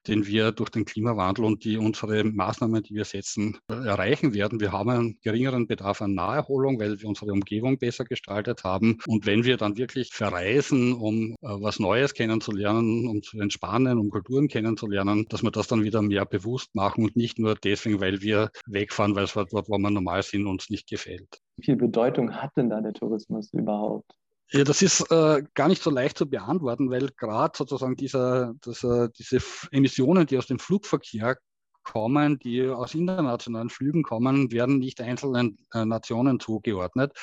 den 0.07 0.25
wir 0.25 0.51
durch 0.51 0.69
den 0.69 0.85
Klimawandel 0.85 1.45
und 1.45 1.63
die 1.63 1.77
unsere 1.77 2.23
Maßnahmen, 2.23 2.83
die 2.83 2.95
wir 2.95 3.05
setzen, 3.05 3.57
erreichen 3.67 4.33
werden. 4.33 4.59
Wir 4.59 4.71
haben 4.71 4.89
einen 4.89 5.19
geringeren 5.21 5.67
Bedarf 5.67 6.01
an 6.01 6.13
Naherholung, 6.13 6.79
weil 6.79 6.99
wir 6.99 7.07
unsere 7.07 7.31
Umgebung 7.31 7.77
besser 7.77 8.05
gestaltet 8.05 8.63
haben. 8.63 8.97
Und 9.07 9.25
wenn 9.25 9.43
wir 9.43 9.57
dann 9.57 9.77
wirklich 9.77 10.11
verreisen, 10.13 10.93
um 10.93 11.31
äh, 11.31 11.35
was 11.41 11.79
Neues 11.79 12.13
kennenzulernen, 12.13 13.07
um 13.07 13.21
zu 13.21 13.39
entspannen, 13.39 13.97
um 13.97 14.09
Kulturen 14.09 14.47
kennenzulernen, 14.47 15.25
dass 15.29 15.43
wir 15.43 15.51
das 15.51 15.67
dann 15.67 15.83
wieder 15.83 16.01
mehr 16.01 16.25
bewusst 16.25 16.73
machen 16.75 17.03
und 17.03 17.15
nicht 17.15 17.39
nur 17.39 17.55
deswegen, 17.55 17.99
weil 17.99 18.21
wir 18.21 18.49
wegfahren, 18.65 19.15
weil 19.15 19.25
es 19.25 19.33
dort, 19.33 19.51
wo 19.51 19.77
wir 19.77 19.89
normal 19.89 20.23
sind, 20.23 20.47
uns 20.47 20.69
nicht 20.69 20.89
gefällt. 20.89 21.41
Wie 21.57 21.65
viel 21.65 21.75
Bedeutung 21.75 22.35
hat 22.35 22.51
denn 22.55 22.69
da 22.69 22.81
der 22.81 22.93
Tourismus 22.93 23.51
überhaupt? 23.53 24.13
Ja, 24.51 24.63
das 24.63 24.81
ist 24.81 25.01
äh, 25.11 25.43
gar 25.53 25.67
nicht 25.67 25.83
so 25.83 25.91
leicht 25.91 26.17
zu 26.17 26.27
beantworten, 26.27 26.89
weil 26.89 27.09
gerade 27.17 27.55
sozusagen 27.55 27.95
dieser, 27.95 28.55
dieser, 28.65 29.09
diese 29.09 29.37
Emissionen, 29.71 30.25
die 30.25 30.39
aus 30.39 30.47
dem 30.47 30.57
Flugverkehr 30.57 31.37
kommen, 31.83 32.39
die 32.39 32.67
aus 32.67 32.95
internationalen 32.95 33.69
Flügen 33.69 34.01
kommen, 34.01 34.51
werden 34.51 34.79
nicht 34.79 35.01
einzelnen 35.01 35.57
äh, 35.73 35.85
Nationen 35.85 36.39
zugeordnet. 36.39 37.13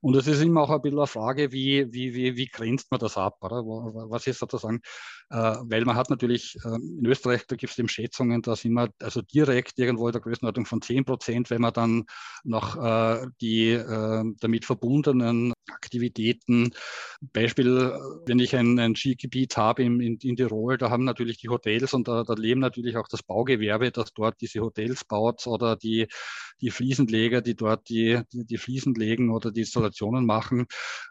Und 0.00 0.16
es 0.16 0.26
ist 0.28 0.42
immer 0.42 0.62
auch 0.62 0.70
ein 0.70 0.80
bisschen 0.80 0.98
eine 0.98 1.06
Frage, 1.08 1.50
wie, 1.50 1.92
wie, 1.92 2.14
wie, 2.14 2.36
wie 2.36 2.46
grenzt 2.46 2.90
man 2.90 3.00
das 3.00 3.16
ab? 3.16 3.38
Oder? 3.40 3.64
Was 3.64 4.26
ist 4.28 4.38
sozusagen, 4.38 4.80
äh, 5.30 5.56
weil 5.62 5.84
man 5.84 5.96
hat 5.96 6.10
natürlich 6.10 6.56
äh, 6.64 6.74
in 6.76 7.04
Österreich, 7.06 7.46
da 7.48 7.56
gibt 7.56 7.72
es 7.72 7.78
eben 7.78 7.88
Schätzungen, 7.88 8.42
da 8.42 8.54
sind 8.54 8.74
wir 8.74 8.90
also 9.00 9.22
direkt 9.22 9.78
irgendwo 9.78 10.06
in 10.06 10.12
der 10.12 10.20
Größenordnung 10.20 10.66
von 10.66 10.82
10 10.82 11.04
Prozent, 11.04 11.50
wenn 11.50 11.60
man 11.60 11.72
dann 11.72 12.04
noch 12.44 12.76
äh, 12.76 13.26
die 13.40 13.70
äh, 13.70 14.24
damit 14.40 14.64
verbundenen 14.64 15.52
Aktivitäten, 15.68 16.72
Beispiel, 17.20 17.92
wenn 18.26 18.38
ich 18.38 18.54
ein, 18.56 18.78
ein 18.78 18.96
Skigebiet 18.96 19.56
habe 19.56 19.82
in, 19.82 20.00
in, 20.00 20.18
in, 20.18 20.36
Tirol, 20.36 20.78
da 20.78 20.90
haben 20.90 21.04
natürlich 21.04 21.38
die 21.38 21.48
Hotels 21.48 21.94
und 21.94 22.08
da, 22.08 22.24
da 22.24 22.34
leben 22.34 22.60
natürlich 22.60 22.96
auch 22.96 23.08
das 23.08 23.22
Baugewerbe, 23.22 23.90
das 23.90 24.12
dort 24.12 24.40
diese 24.40 24.60
Hotels 24.60 25.04
baut 25.04 25.46
oder 25.46 25.76
die, 25.76 26.06
die 26.60 26.70
Fliesenleger, 26.70 27.40
die 27.40 27.54
dort 27.54 27.88
die, 27.88 28.20
die, 28.32 28.44
die 28.44 28.58
Fliesen 28.58 28.94
legen 28.94 29.30
oder 29.30 29.50
die 29.50 29.60
Installationen 29.60 30.26
machen, 30.26 30.66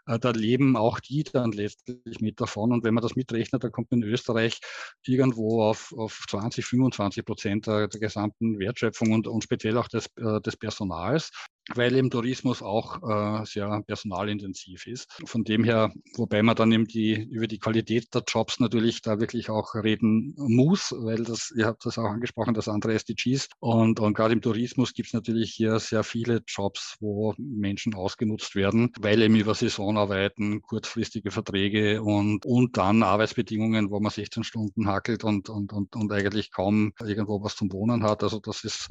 äh, 0.06 0.18
da 0.18 0.30
leben 0.30 0.76
auch 0.76 1.00
die 1.00 1.24
dann 1.24 1.52
letztlich 1.52 2.20
mit 2.20 2.40
davon. 2.40 2.72
Und 2.72 2.84
wenn 2.84 2.94
man 2.94 3.02
das 3.02 3.16
mitrechnet, 3.16 3.64
dann 3.64 3.72
kommt 3.72 3.90
man 3.90 4.02
in 4.02 4.08
Österreich 4.08 4.60
irgendwo 5.04 5.62
auf, 5.62 5.92
auf 5.96 6.24
20, 6.28 6.64
25 6.64 7.24
Prozent 7.24 7.66
der, 7.66 7.88
der 7.88 8.00
gesamten 8.00 8.58
Wertschöpfung 8.58 9.12
und, 9.12 9.26
und 9.26 9.44
speziell 9.44 9.76
auch 9.78 9.88
des, 9.88 10.06
äh, 10.16 10.40
des 10.40 10.56
Personals 10.56 11.30
weil 11.74 11.94
eben 11.96 12.10
Tourismus 12.10 12.62
auch 12.62 13.02
äh, 13.02 13.44
sehr 13.44 13.82
personalintensiv 13.86 14.86
ist. 14.86 15.08
Von 15.24 15.44
dem 15.44 15.64
her, 15.64 15.92
wobei 16.16 16.42
man 16.42 16.56
dann 16.56 16.72
eben 16.72 16.86
die, 16.86 17.14
über 17.14 17.46
die 17.46 17.58
Qualität 17.58 18.14
der 18.14 18.22
Jobs 18.26 18.60
natürlich 18.60 19.02
da 19.02 19.20
wirklich 19.20 19.50
auch 19.50 19.74
reden 19.74 20.34
muss, 20.36 20.94
weil 20.96 21.24
das, 21.24 21.52
ihr 21.56 21.66
habt 21.66 21.84
das 21.84 21.98
auch 21.98 22.04
angesprochen, 22.04 22.54
das 22.54 22.68
andere 22.68 22.94
SDGs. 22.94 23.48
Und, 23.60 24.00
und 24.00 24.14
gerade 24.14 24.34
im 24.34 24.40
Tourismus 24.40 24.92
gibt 24.94 25.08
es 25.08 25.14
natürlich 25.14 25.52
hier 25.52 25.78
sehr 25.78 26.04
viele 26.04 26.42
Jobs, 26.46 26.96
wo 27.00 27.34
Menschen 27.38 27.94
ausgenutzt 27.94 28.54
werden, 28.54 28.92
weil 29.00 29.22
eben 29.22 29.36
über 29.36 29.54
Saisonarbeiten, 29.54 30.62
kurzfristige 30.62 31.30
Verträge 31.30 32.02
und, 32.02 32.46
und 32.46 32.76
dann 32.76 33.02
Arbeitsbedingungen, 33.02 33.90
wo 33.90 34.00
man 34.00 34.10
16 34.10 34.44
Stunden 34.44 34.88
hackelt 34.88 35.24
und, 35.24 35.48
und, 35.48 35.72
und, 35.72 35.94
und 35.96 36.12
eigentlich 36.12 36.50
kaum 36.50 36.92
irgendwo 37.00 37.42
was 37.42 37.56
zum 37.56 37.72
Wohnen 37.72 38.02
hat. 38.02 38.22
Also 38.22 38.40
das 38.40 38.64
ist 38.64 38.88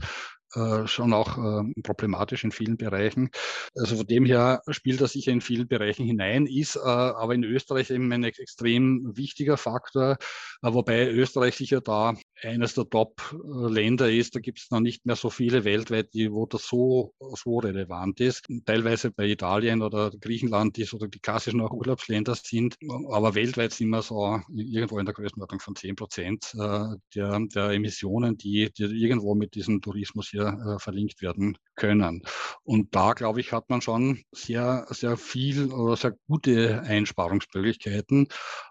schon 0.85 1.13
auch 1.13 1.37
äh, 1.37 1.81
problematisch 1.83 2.43
in 2.43 2.51
vielen 2.51 2.77
Bereichen. 2.77 3.29
Also 3.75 3.97
von 3.97 4.07
dem 4.07 4.25
her 4.25 4.61
spielt 4.69 5.01
das 5.01 5.13
sicher 5.13 5.31
in 5.31 5.41
vielen 5.41 5.67
Bereichen 5.67 6.05
hinein, 6.05 6.45
ist 6.45 6.75
äh, 6.75 6.79
aber 6.79 7.33
in 7.35 7.43
Österreich 7.43 7.89
eben 7.89 8.11
ein 8.11 8.23
extrem 8.23 9.15
wichtiger 9.17 9.57
Faktor, 9.57 10.17
äh, 10.61 10.73
wobei 10.73 11.09
Österreich 11.09 11.55
sicher 11.55 11.81
da 11.81 12.15
eines 12.41 12.73
der 12.75 12.89
Top-Länder 12.89 14.11
ist. 14.11 14.35
Da 14.35 14.39
gibt 14.39 14.59
es 14.59 14.71
noch 14.71 14.79
nicht 14.79 15.05
mehr 15.05 15.15
so 15.15 15.29
viele 15.29 15.63
weltweit, 15.63 16.13
die, 16.13 16.31
wo 16.31 16.45
das 16.45 16.67
so, 16.67 17.13
so 17.19 17.59
relevant 17.59 18.19
ist. 18.19 18.45
Teilweise 18.65 19.11
bei 19.11 19.27
Italien 19.27 19.81
oder 19.81 20.11
Griechenland, 20.11 20.77
die 20.77 20.83
so 20.83 20.97
die 20.97 21.19
klassischen 21.19 21.61
Urlaubsländer 21.71 22.35
sind. 22.35 22.77
Aber 23.11 23.35
weltweit 23.35 23.73
sind 23.73 23.89
wir 23.89 24.01
so 24.01 24.39
irgendwo 24.53 24.99
in 24.99 25.05
der 25.05 25.13
Größenordnung 25.13 25.59
von 25.59 25.75
10 25.75 25.95
Prozent 25.95 26.53
äh, 26.55 26.95
der, 27.15 27.39
der 27.53 27.69
Emissionen, 27.71 28.37
die, 28.37 28.71
die 28.77 28.83
irgendwo 28.83 29.35
mit 29.35 29.55
diesem 29.55 29.81
Tourismus 29.81 30.29
hier 30.29 30.47
äh, 30.47 30.79
verlinkt 30.79 31.21
werden 31.21 31.57
können. 31.75 32.23
Und 32.63 32.95
da, 32.95 33.13
glaube 33.13 33.39
ich, 33.39 33.51
hat 33.51 33.69
man 33.69 33.81
schon 33.81 34.23
sehr, 34.31 34.85
sehr 34.89 35.17
viel 35.17 35.71
oder 35.71 35.95
sehr 35.95 36.15
gute 36.27 36.81
Einsparungsmöglichkeiten. 36.81 38.27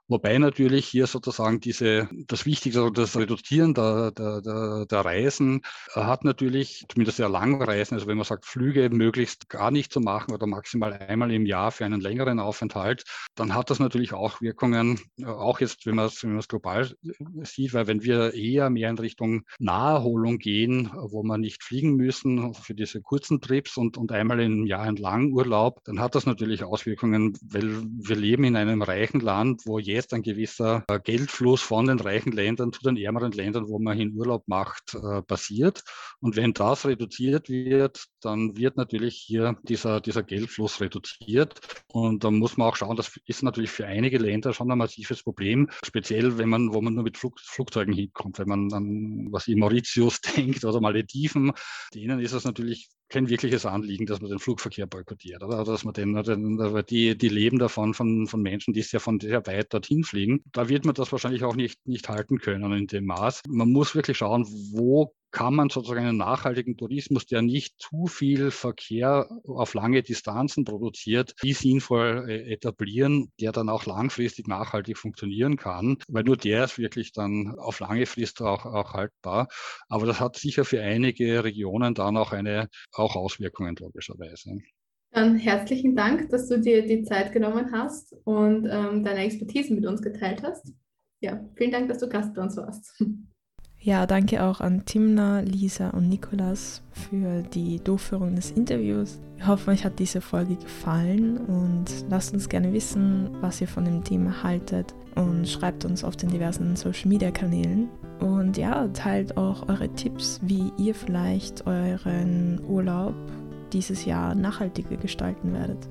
Wobei 0.08 0.38
natürlich 0.38 0.86
hier 0.86 1.08
sozusagen 1.08 1.58
diese, 1.58 2.08
das 2.28 2.46
Wichtigste, 2.46 2.92
das 2.92 3.16
Reduzieren 3.16 3.74
der, 3.74 4.12
der, 4.12 4.40
der, 4.40 4.86
der 4.86 5.00
Reisen 5.04 5.62
äh, 5.94 6.00
hat 6.00 6.22
natürlich, 6.22 6.84
zumindest 6.88 7.16
sehr 7.16 7.28
lange 7.28 7.66
Reisen, 7.66 7.94
also 7.94 8.06
wenn 8.06 8.16
man 8.16 8.24
sagt, 8.24 8.46
Flüge 8.46 8.88
möglichst 8.90 9.48
gar 9.48 9.72
nicht 9.72 9.92
zu 9.92 10.00
machen 10.00 10.32
oder 10.32 10.46
maximal 10.46 10.92
einmal 10.92 11.32
im 11.32 11.44
Jahr 11.44 11.72
für 11.72 11.84
einen 11.84 12.00
längeren 12.00 12.38
Aufenthalt, 12.38 13.02
dann 13.34 13.52
hat 13.52 13.70
das 13.70 13.80
natürlich 13.80 14.12
auch 14.12 14.40
Wirkungen, 14.40 15.00
äh, 15.18 15.24
auch 15.24 15.58
jetzt, 15.58 15.86
wenn 15.86 15.96
man 15.96 16.06
es, 16.06 16.22
wenn 16.22 16.38
global 16.46 16.88
sieht, 17.42 17.74
weil 17.74 17.88
wenn 17.88 18.04
wir 18.04 18.32
eher 18.34 18.70
mehr 18.70 18.90
in 18.90 18.98
Richtung 18.98 19.42
Naherholung 19.58 20.38
gehen, 20.38 20.88
wo 20.94 21.24
man 21.24 21.40
nicht 21.40 21.64
fliegen 21.64 21.96
müssen 21.96 22.54
für 22.54 22.74
diese 22.74 23.00
kurzen 23.00 23.40
Trips 23.40 23.76
und, 23.76 23.96
und 23.96 24.12
einmal 24.12 24.38
im 24.38 24.66
Jahr 24.66 24.82
einen 24.82 24.98
langen 24.98 25.32
Urlaub, 25.32 25.82
dann 25.84 25.98
hat 25.98 26.14
das 26.14 26.26
natürlich 26.26 26.62
Auswirkungen, 26.62 27.36
weil 27.42 27.82
wir 27.82 28.14
leben 28.14 28.44
in 28.44 28.54
einem 28.54 28.82
reichen 28.82 29.18
Land, 29.18 29.62
wo 29.64 29.80
jetzt 29.80 29.95
jetzt 29.96 30.12
ein 30.14 30.22
gewisser 30.22 30.84
äh, 30.88 31.00
Geldfluss 31.00 31.60
von 31.60 31.86
den 31.86 31.98
reichen 31.98 32.32
Ländern 32.32 32.72
zu 32.72 32.80
den 32.82 32.96
ärmeren 32.96 33.32
Ländern, 33.32 33.68
wo 33.68 33.78
man 33.78 33.96
hin 33.96 34.14
Urlaub 34.14 34.44
macht, 34.46 34.94
äh, 34.94 35.22
passiert. 35.22 35.82
Und 36.20 36.36
wenn 36.36 36.52
das 36.52 36.86
reduziert 36.86 37.48
wird, 37.48 38.04
dann 38.20 38.56
wird 38.56 38.76
natürlich 38.76 39.16
hier 39.16 39.56
dieser, 39.64 40.00
dieser 40.00 40.22
Geldfluss 40.22 40.80
reduziert. 40.80 41.58
Und 41.88 42.24
da 42.24 42.30
muss 42.30 42.56
man 42.56 42.68
auch 42.68 42.76
schauen, 42.76 42.96
das 42.96 43.18
ist 43.26 43.42
natürlich 43.42 43.70
für 43.70 43.86
einige 43.86 44.18
Länder 44.18 44.52
schon 44.52 44.70
ein 44.70 44.78
massives 44.78 45.22
Problem, 45.22 45.68
speziell 45.84 46.38
wenn 46.38 46.48
man, 46.48 46.72
wo 46.72 46.80
man 46.80 46.94
nur 46.94 47.04
mit 47.04 47.18
Flug, 47.18 47.40
Flugzeugen 47.40 47.94
hinkommt. 47.94 48.38
Wenn 48.38 48.48
man 48.48 48.72
an 48.72 49.28
was 49.32 49.46
wie 49.48 49.56
Mauritius 49.56 50.20
denkt 50.36 50.64
oder 50.64 50.80
Malediven, 50.80 51.52
denen 51.94 52.20
ist 52.20 52.32
es 52.32 52.44
natürlich 52.44 52.88
kein 53.08 53.28
wirkliches 53.28 53.66
Anliegen, 53.66 54.06
dass 54.06 54.20
man 54.20 54.30
den 54.30 54.38
Flugverkehr 54.38 54.86
boykottiert 54.86 55.42
oder 55.42 55.64
dass 55.64 55.84
man 55.84 55.94
den, 55.94 56.14
den 56.14 56.84
die, 56.88 57.16
die 57.16 57.28
leben 57.28 57.58
davon 57.58 57.94
von, 57.94 58.26
von 58.26 58.42
Menschen, 58.42 58.74
die 58.74 58.82
sehr 58.82 59.00
von 59.00 59.20
sehr 59.20 59.46
weit 59.46 59.72
dorthin 59.72 60.02
fliegen. 60.04 60.42
Da 60.52 60.68
wird 60.68 60.84
man 60.84 60.94
das 60.94 61.12
wahrscheinlich 61.12 61.44
auch 61.44 61.56
nicht, 61.56 61.86
nicht 61.86 62.08
halten 62.08 62.38
können 62.38 62.72
in 62.72 62.86
dem 62.86 63.06
Maß. 63.06 63.42
Man 63.48 63.70
muss 63.70 63.94
wirklich 63.94 64.18
schauen, 64.18 64.46
wo 64.72 65.14
kann 65.36 65.54
man 65.54 65.68
sozusagen 65.68 66.06
einen 66.06 66.16
nachhaltigen 66.16 66.78
Tourismus, 66.78 67.26
der 67.26 67.42
nicht 67.42 67.78
zu 67.78 68.06
viel 68.06 68.50
Verkehr 68.50 69.28
auf 69.46 69.74
lange 69.74 70.02
Distanzen 70.02 70.64
produziert, 70.64 71.34
wie 71.42 71.52
sinnvoll 71.52 72.24
äh, 72.26 72.50
etablieren, 72.54 73.30
der 73.38 73.52
dann 73.52 73.68
auch 73.68 73.84
langfristig 73.84 74.48
nachhaltig 74.48 74.96
funktionieren 74.96 75.58
kann, 75.58 75.98
weil 76.08 76.24
nur 76.24 76.38
der 76.38 76.64
ist 76.64 76.78
wirklich 76.78 77.12
dann 77.12 77.54
auf 77.58 77.80
lange 77.80 78.06
Frist 78.06 78.40
auch, 78.40 78.64
auch 78.64 78.94
haltbar. 78.94 79.48
Aber 79.90 80.06
das 80.06 80.20
hat 80.20 80.36
sicher 80.36 80.64
für 80.64 80.80
einige 80.80 81.44
Regionen 81.44 81.92
dann 81.92 82.16
auch 82.16 82.32
eine 82.32 82.70
auch 82.94 83.14
Auswirkungen 83.14 83.76
logischerweise. 83.78 84.56
Dann 85.10 85.36
herzlichen 85.36 85.94
Dank, 85.94 86.30
dass 86.30 86.48
du 86.48 86.58
dir 86.58 86.86
die 86.86 87.02
Zeit 87.02 87.34
genommen 87.34 87.72
hast 87.72 88.16
und 88.24 88.66
ähm, 88.70 89.04
deine 89.04 89.24
Expertise 89.26 89.74
mit 89.74 89.84
uns 89.84 90.00
geteilt 90.00 90.42
hast. 90.42 90.72
Ja, 91.20 91.46
vielen 91.56 91.72
Dank, 91.72 91.88
dass 91.88 91.98
du 91.98 92.08
Gast 92.08 92.32
bei 92.32 92.40
uns 92.40 92.56
warst. 92.56 92.98
Ja, 93.78 94.06
danke 94.06 94.42
auch 94.42 94.60
an 94.60 94.84
Timna, 94.84 95.40
Lisa 95.40 95.90
und 95.90 96.08
Nikolas 96.08 96.82
für 96.90 97.42
die 97.42 97.78
Durchführung 97.78 98.34
des 98.34 98.50
Interviews. 98.50 99.20
Wir 99.36 99.46
hoffen, 99.46 99.70
euch 99.70 99.84
hat 99.84 99.98
diese 99.98 100.20
Folge 100.20 100.56
gefallen 100.56 101.36
und 101.38 101.84
lasst 102.08 102.34
uns 102.34 102.48
gerne 102.48 102.72
wissen, 102.72 103.30
was 103.40 103.60
ihr 103.60 103.68
von 103.68 103.84
dem 103.84 104.02
Thema 104.02 104.42
haltet 104.42 104.94
und 105.14 105.48
schreibt 105.48 105.84
uns 105.84 106.02
auf 106.02 106.16
den 106.16 106.30
diversen 106.30 106.74
Social 106.74 107.08
Media 107.08 107.30
Kanälen. 107.30 107.88
Und 108.18 108.56
ja, 108.56 108.88
teilt 108.88 109.36
auch 109.36 109.68
eure 109.68 109.88
Tipps, 109.90 110.40
wie 110.42 110.72
ihr 110.78 110.94
vielleicht 110.94 111.66
euren 111.66 112.60
Urlaub 112.66 113.14
dieses 113.72 114.04
Jahr 114.04 114.34
nachhaltiger 114.34 114.96
gestalten 114.96 115.52
werdet. 115.52 115.88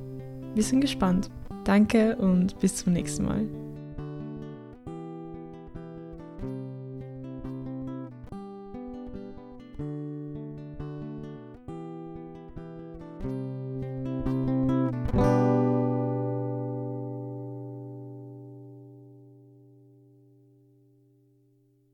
Wir 0.54 0.64
sind 0.64 0.82
gespannt. 0.82 1.30
Danke 1.66 2.16
und 2.16 2.60
bis 2.60 2.78
zum 2.78 2.94
nächsten 2.94 3.26
Mal. 3.26 3.65